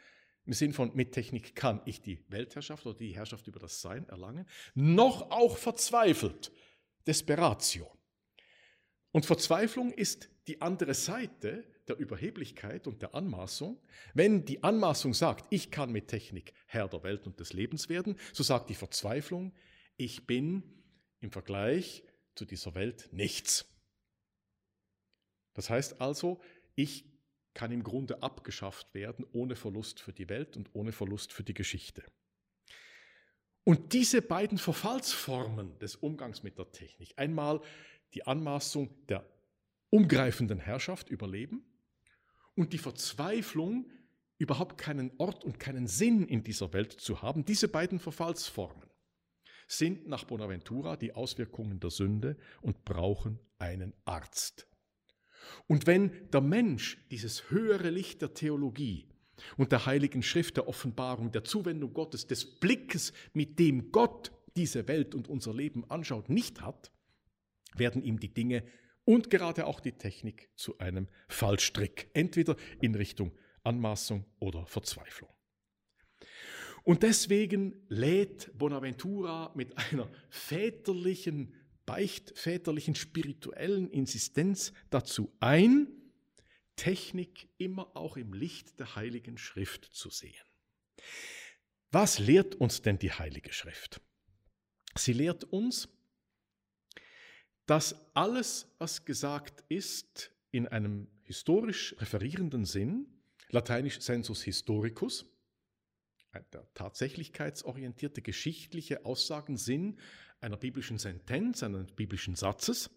[0.46, 4.08] im Sinn von mit Technik kann ich die Weltherrschaft oder die Herrschaft über das Sein
[4.10, 6.52] erlangen, noch auch verzweifelt,
[7.06, 7.90] Desperatio.
[9.12, 13.80] Und Verzweiflung ist die andere Seite der Überheblichkeit und der Anmaßung.
[14.14, 18.16] Wenn die Anmaßung sagt, ich kann mit Technik Herr der Welt und des Lebens werden,
[18.34, 19.54] so sagt die Verzweiflung,
[19.98, 20.64] ich bin
[21.20, 22.04] im Vergleich
[22.36, 23.71] zu dieser Welt nichts.
[25.54, 26.40] Das heißt also,
[26.76, 27.06] ich
[27.54, 31.54] kann im Grunde abgeschafft werden ohne Verlust für die Welt und ohne Verlust für die
[31.54, 32.04] Geschichte.
[33.64, 37.62] Und diese beiden Verfallsformen des Umgangs mit der Technik, einmal
[38.14, 39.26] die Anmaßung der
[39.90, 41.64] umgreifenden Herrschaft überleben
[42.56, 43.92] und die Verzweiflung,
[44.38, 48.90] überhaupt keinen Ort und keinen Sinn in dieser Welt zu haben, diese beiden Verfallsformen
[49.68, 54.68] sind nach Bonaventura die Auswirkungen der Sünde und brauchen einen Arzt.
[55.68, 59.08] Und wenn der Mensch dieses höhere Licht der Theologie
[59.58, 64.88] und der heiligen Schrift der Offenbarung, der Zuwendung Gottes, des Blickes, mit dem Gott diese
[64.88, 66.92] Welt und unser Leben anschaut, nicht hat,
[67.76, 68.64] werden ihm die Dinge
[69.06, 73.32] und gerade auch die Technik zu einem Fallstrick, entweder in Richtung
[73.64, 75.30] Anmaßung oder Verzweiflung.
[76.84, 81.54] Und deswegen lädt Bonaventura mit einer väterlichen
[81.86, 85.88] beichtväterlichen spirituellen Insistenz dazu ein,
[86.76, 90.44] Technik immer auch im Licht der Heiligen Schrift zu sehen.
[91.92, 94.02] Was lehrt uns denn die Heilige Schrift?
[94.96, 95.90] Sie lehrt uns,
[97.66, 105.26] dass alles, was gesagt ist, in einem historisch referierenden Sinn, lateinisch sensus historicus,
[106.54, 110.00] der tatsächlichkeitsorientierte geschichtliche Aussagensinn
[110.42, 112.90] einer biblischen Sentenz, eines biblischen Satzes,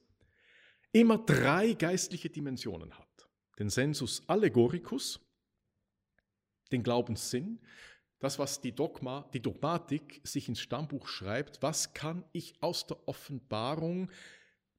[0.93, 3.29] immer drei geistliche Dimensionen hat.
[3.59, 5.21] Den Sensus allegoricus,
[6.73, 7.61] den Glaubenssinn,
[8.19, 13.07] das, was die, Dogma, die Dogmatik sich ins Stammbuch schreibt, was kann ich aus der
[13.07, 14.11] Offenbarung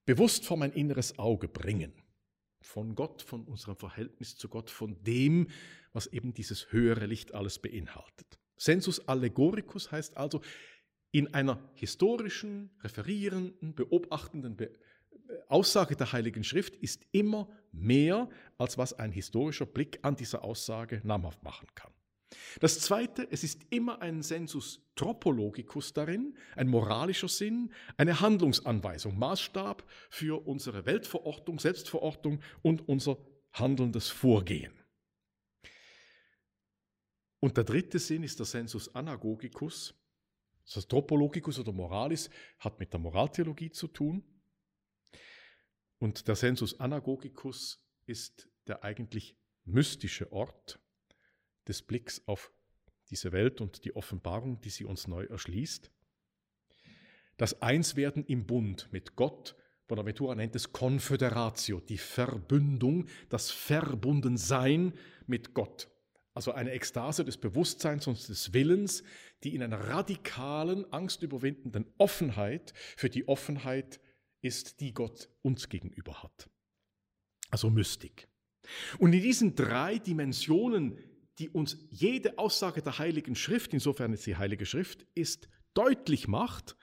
[0.06, 1.94] bewusst vor mein inneres Auge bringen?
[2.62, 5.50] Von Gott, von unserem Verhältnis zu Gott, von dem,
[5.94, 8.40] was eben dieses höhere Licht alles beinhaltet.
[8.58, 10.42] Sensus allegoricus heißt also,
[11.16, 14.70] in einer historischen, referierenden, beobachtenden Be
[15.48, 21.02] Aussage der Heiligen Schrift ist immer mehr, als was ein historischer Blick an dieser Aussage
[21.06, 21.92] namhaft machen kann.
[22.60, 29.90] Das Zweite, es ist immer ein Sensus tropologicus darin, ein moralischer Sinn, eine Handlungsanweisung, Maßstab
[30.10, 33.18] für unsere Weltverortung, Selbstverortung und unser
[33.54, 34.74] handelndes Vorgehen.
[37.40, 39.96] Und der dritte Sinn ist der Sensus anagogicus,
[40.74, 44.24] das Tropologicus oder Moralis hat mit der Moraltheologie zu tun.
[46.00, 50.80] Und der Sensus Anagogicus ist der eigentlich mystische Ort
[51.68, 52.52] des Blicks auf
[53.10, 55.92] diese Welt und die Offenbarung, die sie uns neu erschließt.
[57.38, 59.56] Das Einswerden im Bund mit Gott,
[59.88, 64.94] Bonaventura nennt es Confederatio, die Verbündung, das Verbundensein
[65.28, 65.90] mit Gott
[66.36, 69.04] also eine Ekstase des Bewusstseins und des Willens,
[69.44, 74.02] die in einer radikalen, angstüberwindenden Offenheit für die Offenheit
[74.42, 76.50] ist, die Gott uns gegenüber hat.
[77.50, 78.28] Also Mystik.
[79.00, 80.98] Und in diesen drei Dimensionen,
[81.40, 86.76] die uns jede Aussage der Heiligen Schrift, insofern es die Heilige Schrift ist, deutlich macht,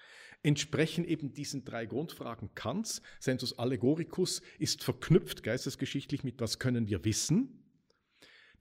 [0.42, 3.02] entsprechen eben diesen drei Grundfragen Kants.
[3.20, 7.61] Sensus allegoricus ist verknüpft geistesgeschichtlich mit was können wir wissen.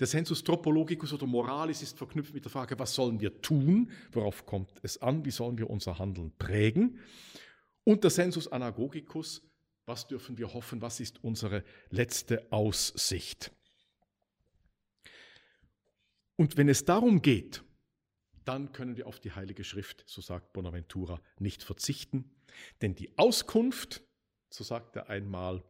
[0.02, 4.48] Der Sensus tropologicus oder moralis ist verknüpft mit der Frage, was sollen wir tun, worauf
[4.48, 7.00] kommt es an, wie sollen wir unser Handeln prägen.
[7.84, 9.44] Und der Sensus anagogicus,
[9.86, 13.52] was dürfen wir hoffen, was ist unsere letzte Aussicht.
[16.36, 17.64] Und wenn es darum geht,
[18.44, 22.34] dann können wir auf die Heilige Schrift, so sagt Bonaventura, nicht verzichten.
[22.82, 24.02] Denn die Auskunft,
[24.50, 25.64] so sagt er einmal,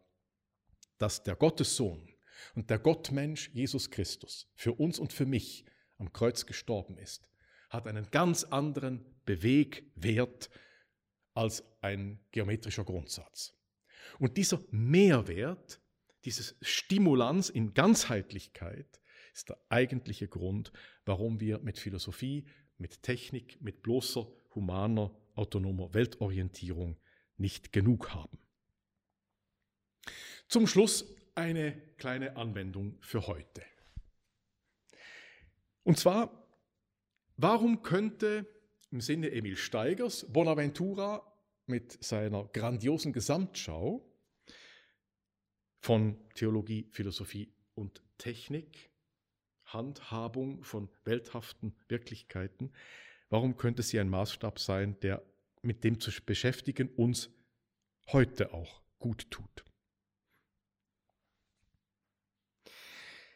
[1.00, 2.08] dass der Gottessohn
[2.56, 5.66] und der Gottmensch Jesus Christus für uns und für mich
[5.98, 7.28] am Kreuz gestorben ist,
[7.70, 10.50] hat einen ganz anderen Bewegwert
[11.34, 13.54] als ein geometrischer Grundsatz.
[14.20, 15.80] Und dieser Mehrwert,
[16.26, 19.00] dieses Stimulans in Ganzheitlichkeit,
[19.34, 20.72] ist der eigentliche Grund,
[21.06, 22.46] warum wir mit Philosophie,
[22.78, 26.98] mit Technik, mit bloßer humaner, autonomer Weltorientierung
[27.38, 28.38] nicht genug haben.
[30.48, 31.06] Zum Schluss
[31.36, 33.64] eine kleine Anwendung für heute.
[35.84, 36.48] Und zwar,
[37.38, 38.46] warum könnte
[38.92, 41.26] im Sinne Emil Steigers Bonaventura
[41.66, 44.06] mit seiner grandiosen Gesamtschau
[45.80, 48.92] von Theologie, Philosophie und Technik
[49.74, 52.74] Handhabung von welthaften Wirklichkeiten,
[53.30, 55.24] warum könnte sie ein Maßstab sein, der
[55.62, 57.30] mit dem zu beschäftigen uns
[58.12, 59.64] heute auch gut tut?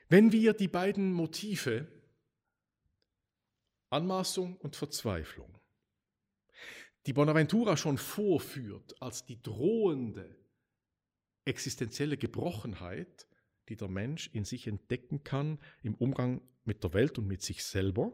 [0.07, 1.87] Wenn wir die beiden Motive
[3.89, 5.59] Anmaßung und Verzweiflung,
[7.05, 10.35] die Bonaventura schon vorführt als die drohende
[11.45, 13.27] existenzielle Gebrochenheit,
[13.69, 17.63] die der Mensch in sich entdecken kann im Umgang mit der Welt und mit sich
[17.63, 18.11] selber.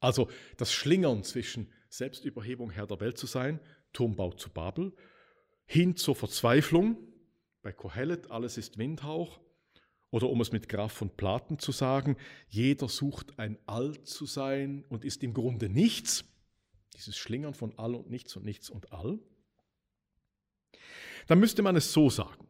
[0.00, 3.60] Also das Schlingern zwischen Selbstüberhebung, Herr der Welt zu sein,
[3.92, 4.94] Turmbau zu Babel,
[5.64, 6.98] hin zur Verzweiflung,
[7.62, 9.40] bei Kohelet alles ist Windhauch,
[10.16, 12.16] oder um es mit Graf von Platen zu sagen,
[12.48, 16.24] jeder sucht ein All zu sein und ist im Grunde nichts,
[16.94, 19.18] dieses Schlingern von All und Nichts und Nichts und All,
[21.26, 22.48] dann müsste man es so sagen.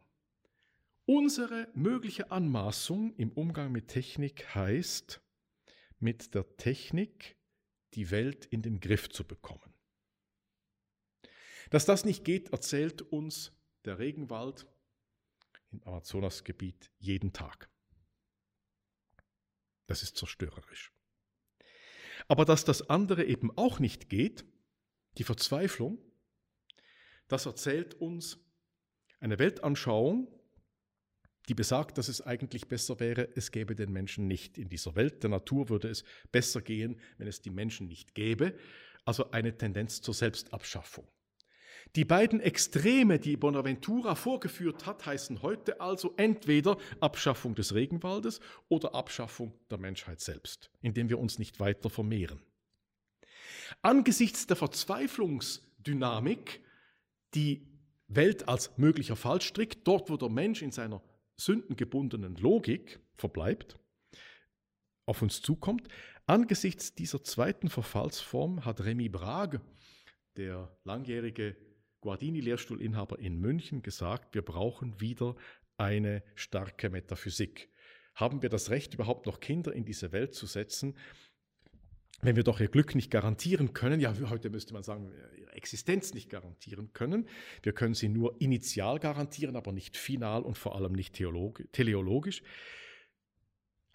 [1.07, 5.21] Unsere mögliche Anmaßung im Umgang mit Technik heißt,
[5.99, 7.37] mit der Technik
[7.95, 9.75] die Welt in den Griff zu bekommen.
[11.71, 13.51] Dass das nicht geht, erzählt uns
[13.85, 14.69] der Regenwald
[15.71, 17.69] im Amazonasgebiet jeden Tag.
[19.87, 20.93] Das ist zerstörerisch.
[22.29, 24.45] Aber dass das andere eben auch nicht geht,
[25.19, 25.99] die Verzweiflung,
[27.29, 28.39] das erzählt uns
[29.21, 30.29] eine Weltanschauung,
[31.49, 35.23] die besagt, dass es eigentlich besser wäre, es gäbe den Menschen nicht in dieser Welt.
[35.23, 38.59] Der Natur würde es besser gehen, wenn es die Menschen nicht gäbe.
[39.05, 41.07] Also eine Tendenz zur Selbstabschaffung.
[41.95, 48.95] Die beiden Extreme, die Bonaventura vorgeführt hat, heißen heute also entweder Abschaffung des Regenwaldes oder
[48.95, 52.43] Abschaffung der Menschheit selbst, indem wir uns nicht weiter vermehren.
[53.83, 56.61] Angesichts der Verzweiflungsdynamik,
[57.35, 57.67] die
[58.09, 61.03] Welt als möglicher Fallstrick, dort wo der Mensch in seiner
[61.37, 63.79] sündengebundenen Logik verbleibt,
[65.07, 65.89] auf uns zukommt.
[66.27, 69.61] Angesichts dieser zweiten Verfallsform hat Remy Brage,
[70.37, 71.57] der langjährige
[72.07, 75.35] Guardini-Lehrstuhlinhaber in München, gesagt, wir brauchen wieder
[75.77, 77.69] eine starke Metaphysik.
[78.15, 80.97] Haben wir das Recht, überhaupt noch Kinder in diese Welt zu setzen,
[82.23, 86.15] wenn wir doch ihr Glück nicht garantieren können, ja, heute müsste man sagen, ihre Existenz
[86.15, 87.29] nicht garantieren können.
[87.63, 91.13] Wir können sie nur initial garantieren, aber nicht final und vor allem nicht
[91.73, 92.43] teleologisch.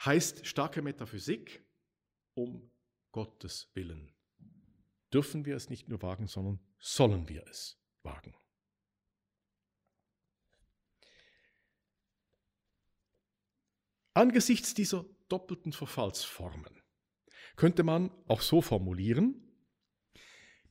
[0.03, 1.63] Heißt starke Metaphysik
[2.33, 2.69] um
[3.13, 4.11] Gottes Willen.
[5.13, 8.35] Dürfen wir es nicht nur wagen, sondern sollen wir es wagen.
[14.13, 16.81] Angesichts dieser doppelten Verfallsformen
[17.55, 19.47] könnte man auch so formulieren,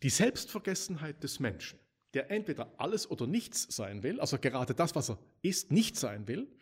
[0.02, 1.78] die Selbstvergessenheit des Menschen,
[2.14, 6.26] der entweder alles oder nichts sein will, also gerade das, was er ist, nicht sein
[6.28, 6.54] will.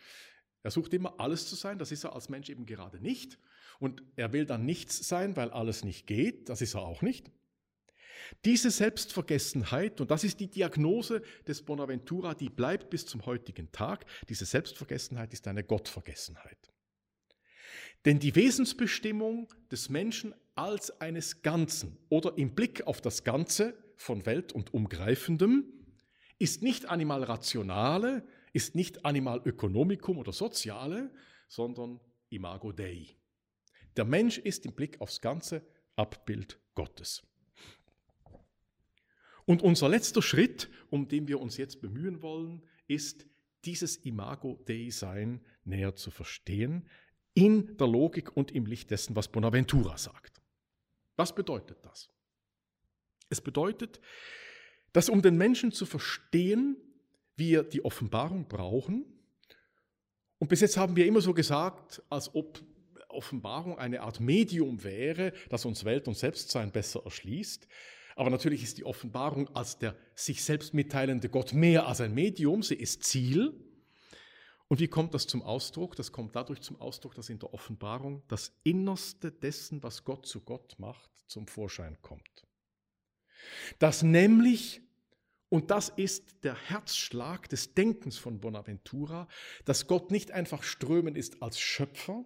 [0.62, 3.38] Er sucht immer alles zu sein, das ist er als Mensch eben gerade nicht.
[3.78, 7.30] Und er will dann nichts sein, weil alles nicht geht, das ist er auch nicht.
[8.44, 14.04] Diese Selbstvergessenheit, und das ist die Diagnose des Bonaventura, die bleibt bis zum heutigen Tag,
[14.28, 16.72] diese Selbstvergessenheit ist eine Gottvergessenheit.
[18.04, 24.24] Denn die Wesensbestimmung des Menschen als eines Ganzen oder im Blick auf das Ganze von
[24.26, 25.64] Welt und Umgreifendem
[26.38, 31.10] ist nicht animal rationale, ist nicht animal ökonomicum oder soziale,
[31.48, 32.00] sondern
[32.30, 33.16] imago Dei.
[33.96, 35.66] Der Mensch ist im Blick aufs Ganze
[35.96, 37.22] Abbild Gottes.
[39.48, 43.24] Und unser letzter Schritt, um den wir uns jetzt bemühen wollen, ist,
[43.64, 46.86] dieses Imago Dei Sein näher zu verstehen,
[47.32, 50.42] in der Logik und im Licht dessen, was Bonaventura sagt.
[51.16, 52.10] Was bedeutet das?
[53.30, 54.02] Es bedeutet,
[54.92, 56.76] dass um den Menschen zu verstehen,
[57.36, 59.06] wir die Offenbarung brauchen,
[60.38, 62.60] und bis jetzt haben wir immer so gesagt, als ob
[63.08, 67.66] Offenbarung eine Art Medium wäre, das uns Welt und Selbstsein besser erschließt.
[68.18, 72.64] Aber natürlich ist die Offenbarung als der sich selbst mitteilende Gott mehr als ein Medium,
[72.64, 73.54] sie ist Ziel.
[74.66, 75.94] Und wie kommt das zum Ausdruck?
[75.94, 80.40] Das kommt dadurch zum Ausdruck, dass in der Offenbarung das Innerste dessen, was Gott zu
[80.40, 82.44] Gott macht, zum Vorschein kommt.
[83.78, 84.82] Dass nämlich,
[85.48, 89.28] und das ist der Herzschlag des Denkens von Bonaventura,
[89.64, 92.24] dass Gott nicht einfach strömen ist als Schöpfer,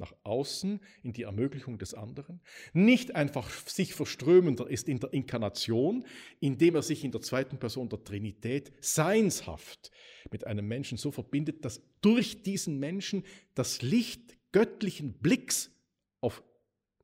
[0.00, 2.40] nach außen in die Ermöglichung des anderen,
[2.72, 6.04] nicht einfach sich verströmender ist in der Inkarnation,
[6.40, 9.92] indem er sich in der zweiten Person der Trinität seinshaft
[10.30, 13.24] mit einem Menschen so verbindet, dass durch diesen Menschen
[13.54, 15.70] das Licht göttlichen Blicks
[16.20, 16.42] auf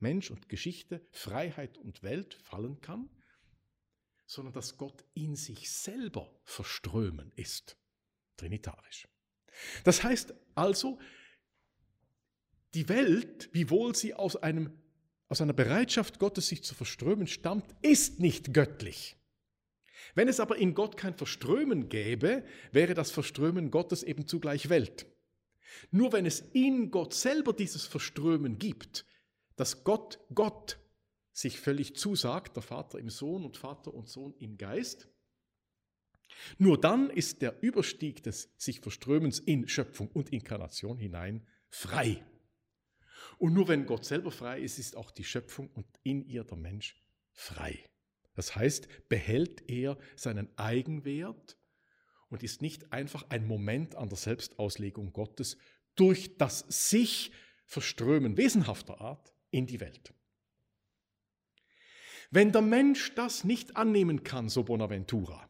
[0.01, 3.09] Mensch und Geschichte, Freiheit und Welt fallen kann,
[4.27, 7.77] sondern dass Gott in sich selber verströmen ist,
[8.37, 9.07] trinitarisch.
[9.85, 10.99] Das heißt also,
[12.77, 14.71] die Welt, wiewohl sie aus, einem,
[15.29, 19.17] aus einer Bereitschaft Gottes sich zu verströmen stammt, ist nicht göttlich.
[20.15, 25.07] Wenn es aber in Gott kein Verströmen gäbe, wäre das Verströmen Gottes eben zugleich Welt.
[25.91, 29.07] Nur wenn es in Gott selber dieses Verströmen gibt,
[29.57, 30.79] dass Gott Gott
[31.33, 35.09] sich völlig zusagt, der Vater im Sohn und Vater und Sohn im Geist,
[36.59, 42.23] nur dann ist der Überstieg des sich Verströmens in Schöpfung und Inkarnation hinein frei.
[43.39, 46.57] Und nur wenn Gott selber frei ist, ist auch die Schöpfung und in ihr der
[46.57, 46.97] Mensch
[47.33, 47.85] frei.
[48.35, 51.57] Das heißt, behält er seinen Eigenwert
[52.29, 55.57] und ist nicht einfach ein Moment an der Selbstauslegung Gottes
[55.95, 57.33] durch das sich
[57.65, 60.13] Verströmen wesenhafter Art in die Welt.
[62.31, 65.49] Wenn der Mensch das nicht annehmen kann, so Bonaventura,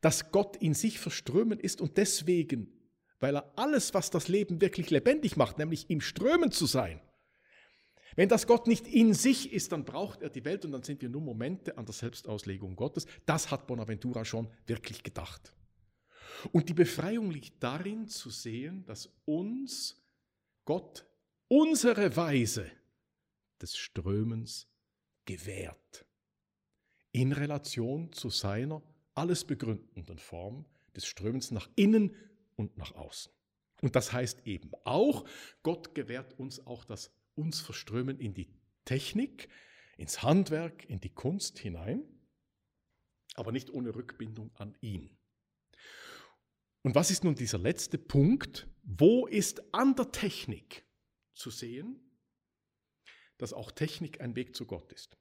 [0.00, 2.75] dass Gott in sich verströmen ist und deswegen
[3.20, 7.00] weil er alles, was das Leben wirklich lebendig macht, nämlich im Strömen zu sein,
[8.16, 11.02] wenn das Gott nicht in sich ist, dann braucht er die Welt und dann sind
[11.02, 13.06] wir nur Momente an der Selbstauslegung Gottes.
[13.26, 15.52] Das hat Bonaventura schon wirklich gedacht.
[16.50, 20.02] Und die Befreiung liegt darin zu sehen, dass uns
[20.64, 21.06] Gott
[21.48, 22.70] unsere Weise
[23.60, 24.66] des Strömens
[25.26, 26.06] gewährt.
[27.12, 28.82] In Relation zu seiner
[29.14, 30.64] alles begründenden Form
[30.94, 32.14] des Strömens nach innen
[32.56, 33.32] und nach außen.
[33.82, 35.28] Und das heißt eben auch,
[35.62, 38.48] Gott gewährt uns auch das uns Verströmen in die
[38.84, 39.48] Technik,
[39.98, 42.02] ins Handwerk, in die Kunst hinein,
[43.34, 45.16] aber nicht ohne Rückbindung an ihn.
[46.82, 48.68] Und was ist nun dieser letzte Punkt?
[48.82, 50.84] Wo ist an der Technik
[51.34, 52.00] zu sehen,
[53.38, 55.18] dass auch Technik ein Weg zu Gott ist?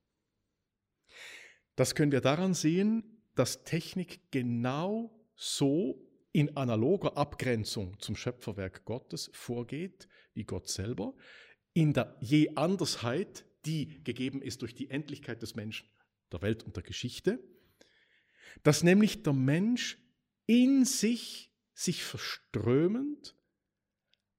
[1.75, 3.03] Das können wir daran sehen,
[3.35, 5.99] dass Technik genau so
[6.35, 11.13] in analoger Abgrenzung zum Schöpferwerk Gottes vorgeht, wie Gott selber,
[11.71, 15.87] in der je Andersheit, die gegeben ist durch die Endlichkeit des Menschen,
[16.33, 17.41] der Welt und der Geschichte,
[18.63, 19.97] dass nämlich der Mensch
[20.45, 23.37] in sich, sich verströmend,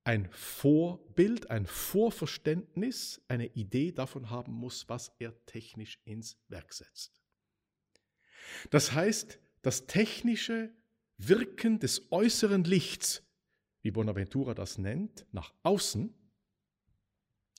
[0.05, 7.23] ein Vorbild, ein Vorverständnis, eine Idee davon haben muss, was er technisch ins Werk setzt.
[8.69, 10.75] Das heißt, das Technische
[11.19, 13.23] Wirken des äußeren Lichts,
[13.83, 16.13] wie Bonaventura das nennt, nach außen,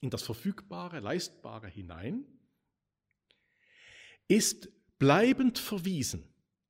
[0.01, 2.25] in das Verfügbare, Leistbare hinein,
[4.27, 6.27] ist bleibend verwiesen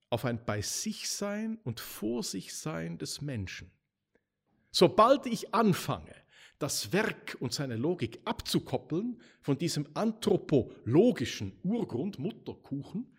[0.09, 3.71] auf ein Bei sich Sein und Vor sich Sein des Menschen.
[4.71, 6.15] Sobald ich anfange,
[6.59, 13.15] das Werk und seine Logik abzukoppeln von diesem anthropologischen Urgrund, Mutterkuchen,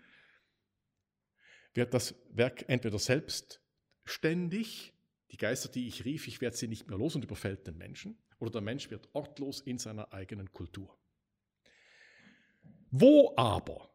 [1.79, 4.93] wird das Werk entweder selbstständig,
[5.31, 8.19] die Geister, die ich rief, ich werde sie nicht mehr los und überfällt den Menschen,
[8.41, 10.99] oder der Mensch wird ortlos in seiner eigenen Kultur.
[12.91, 13.95] Wo aber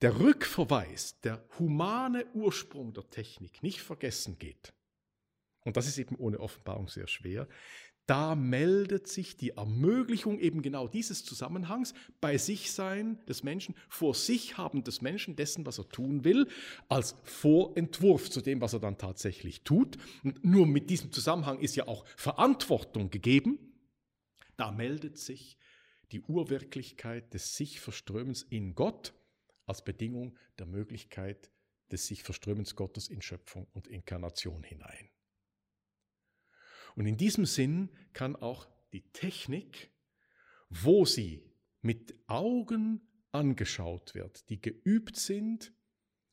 [0.00, 4.74] der Rückverweis, der humane Ursprung der Technik nicht vergessen geht,
[5.64, 7.46] und das ist eben ohne Offenbarung sehr schwer,
[8.06, 14.14] da meldet sich die Ermöglichung eben genau dieses Zusammenhangs bei sich sein des Menschen, vor
[14.14, 16.48] sich haben des Menschen, dessen, was er tun will,
[16.88, 19.98] als Vorentwurf zu dem, was er dann tatsächlich tut.
[20.24, 23.58] Und nur mit diesem Zusammenhang ist ja auch Verantwortung gegeben.
[24.56, 25.56] Da meldet sich
[26.10, 29.14] die Urwirklichkeit des sich Verströmens in Gott
[29.64, 31.50] als Bedingung der Möglichkeit
[31.92, 35.11] des sich Verströmens Gottes in Schöpfung und Inkarnation hinein.
[36.96, 39.90] Und in diesem Sinn kann auch die Technik,
[40.68, 41.42] wo sie
[41.80, 43.00] mit Augen
[43.32, 45.72] angeschaut wird, die geübt sind,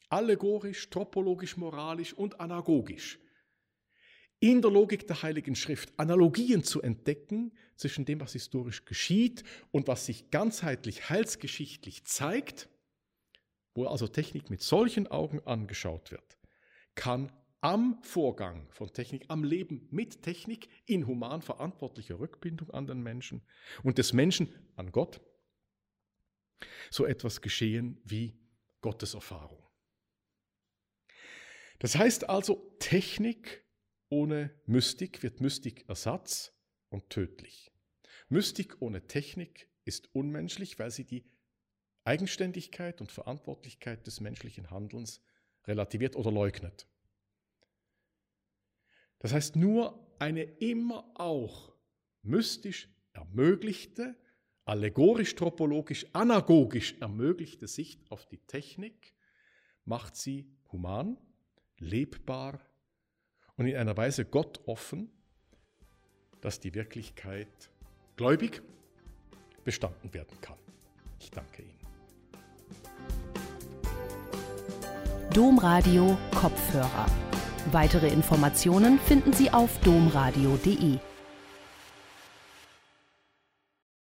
[0.10, 3.20] allegorisch, topologisch, moralisch und anagogisch,
[4.40, 9.88] in der Logik der Heiligen Schrift Analogien zu entdecken zwischen dem, was historisch geschieht und
[9.88, 12.70] was sich ganzheitlich heilsgeschichtlich zeigt,
[13.74, 16.38] wo also Technik mit solchen Augen angeschaut wird,
[16.96, 17.32] kann
[17.62, 23.42] am Vorgang von Technik, am Leben mit Technik in human verantwortlicher Rückbindung an den Menschen
[23.84, 25.22] und des Menschen an Gott
[26.90, 28.40] so etwas geschehen wie
[28.82, 29.62] Gotteserfahrung.
[31.80, 33.66] Das heißt also, Technik
[34.10, 36.54] ohne Mystik wird Mystik Ersatz
[36.90, 37.72] und tödlich.
[38.28, 41.26] Mystik ohne Technik ist unmenschlich, weil sie die
[42.04, 45.22] Eigenständigkeit und Verantwortlichkeit des menschlichen Handelns
[45.66, 46.89] relativiert oder leugnet.
[49.20, 51.74] Das heißt, nur eine immer auch
[52.22, 54.16] mystisch ermöglichte,
[54.66, 59.14] allegorisch-tropologisch, anagogisch ermöglichte Sicht auf die Technik
[59.86, 61.18] macht sie human,
[61.80, 62.60] lebbar
[63.56, 65.12] und in einer Weise Gott offen,
[66.42, 67.72] dass die Wirklichkeit
[68.16, 68.62] gläubig
[69.64, 70.58] bestanden werden kann.
[71.20, 71.80] Ich danke Ihnen.
[75.34, 77.29] Domradio Kopfhörer
[77.72, 81.00] Weitere Informationen finden Sie auf domradio.de.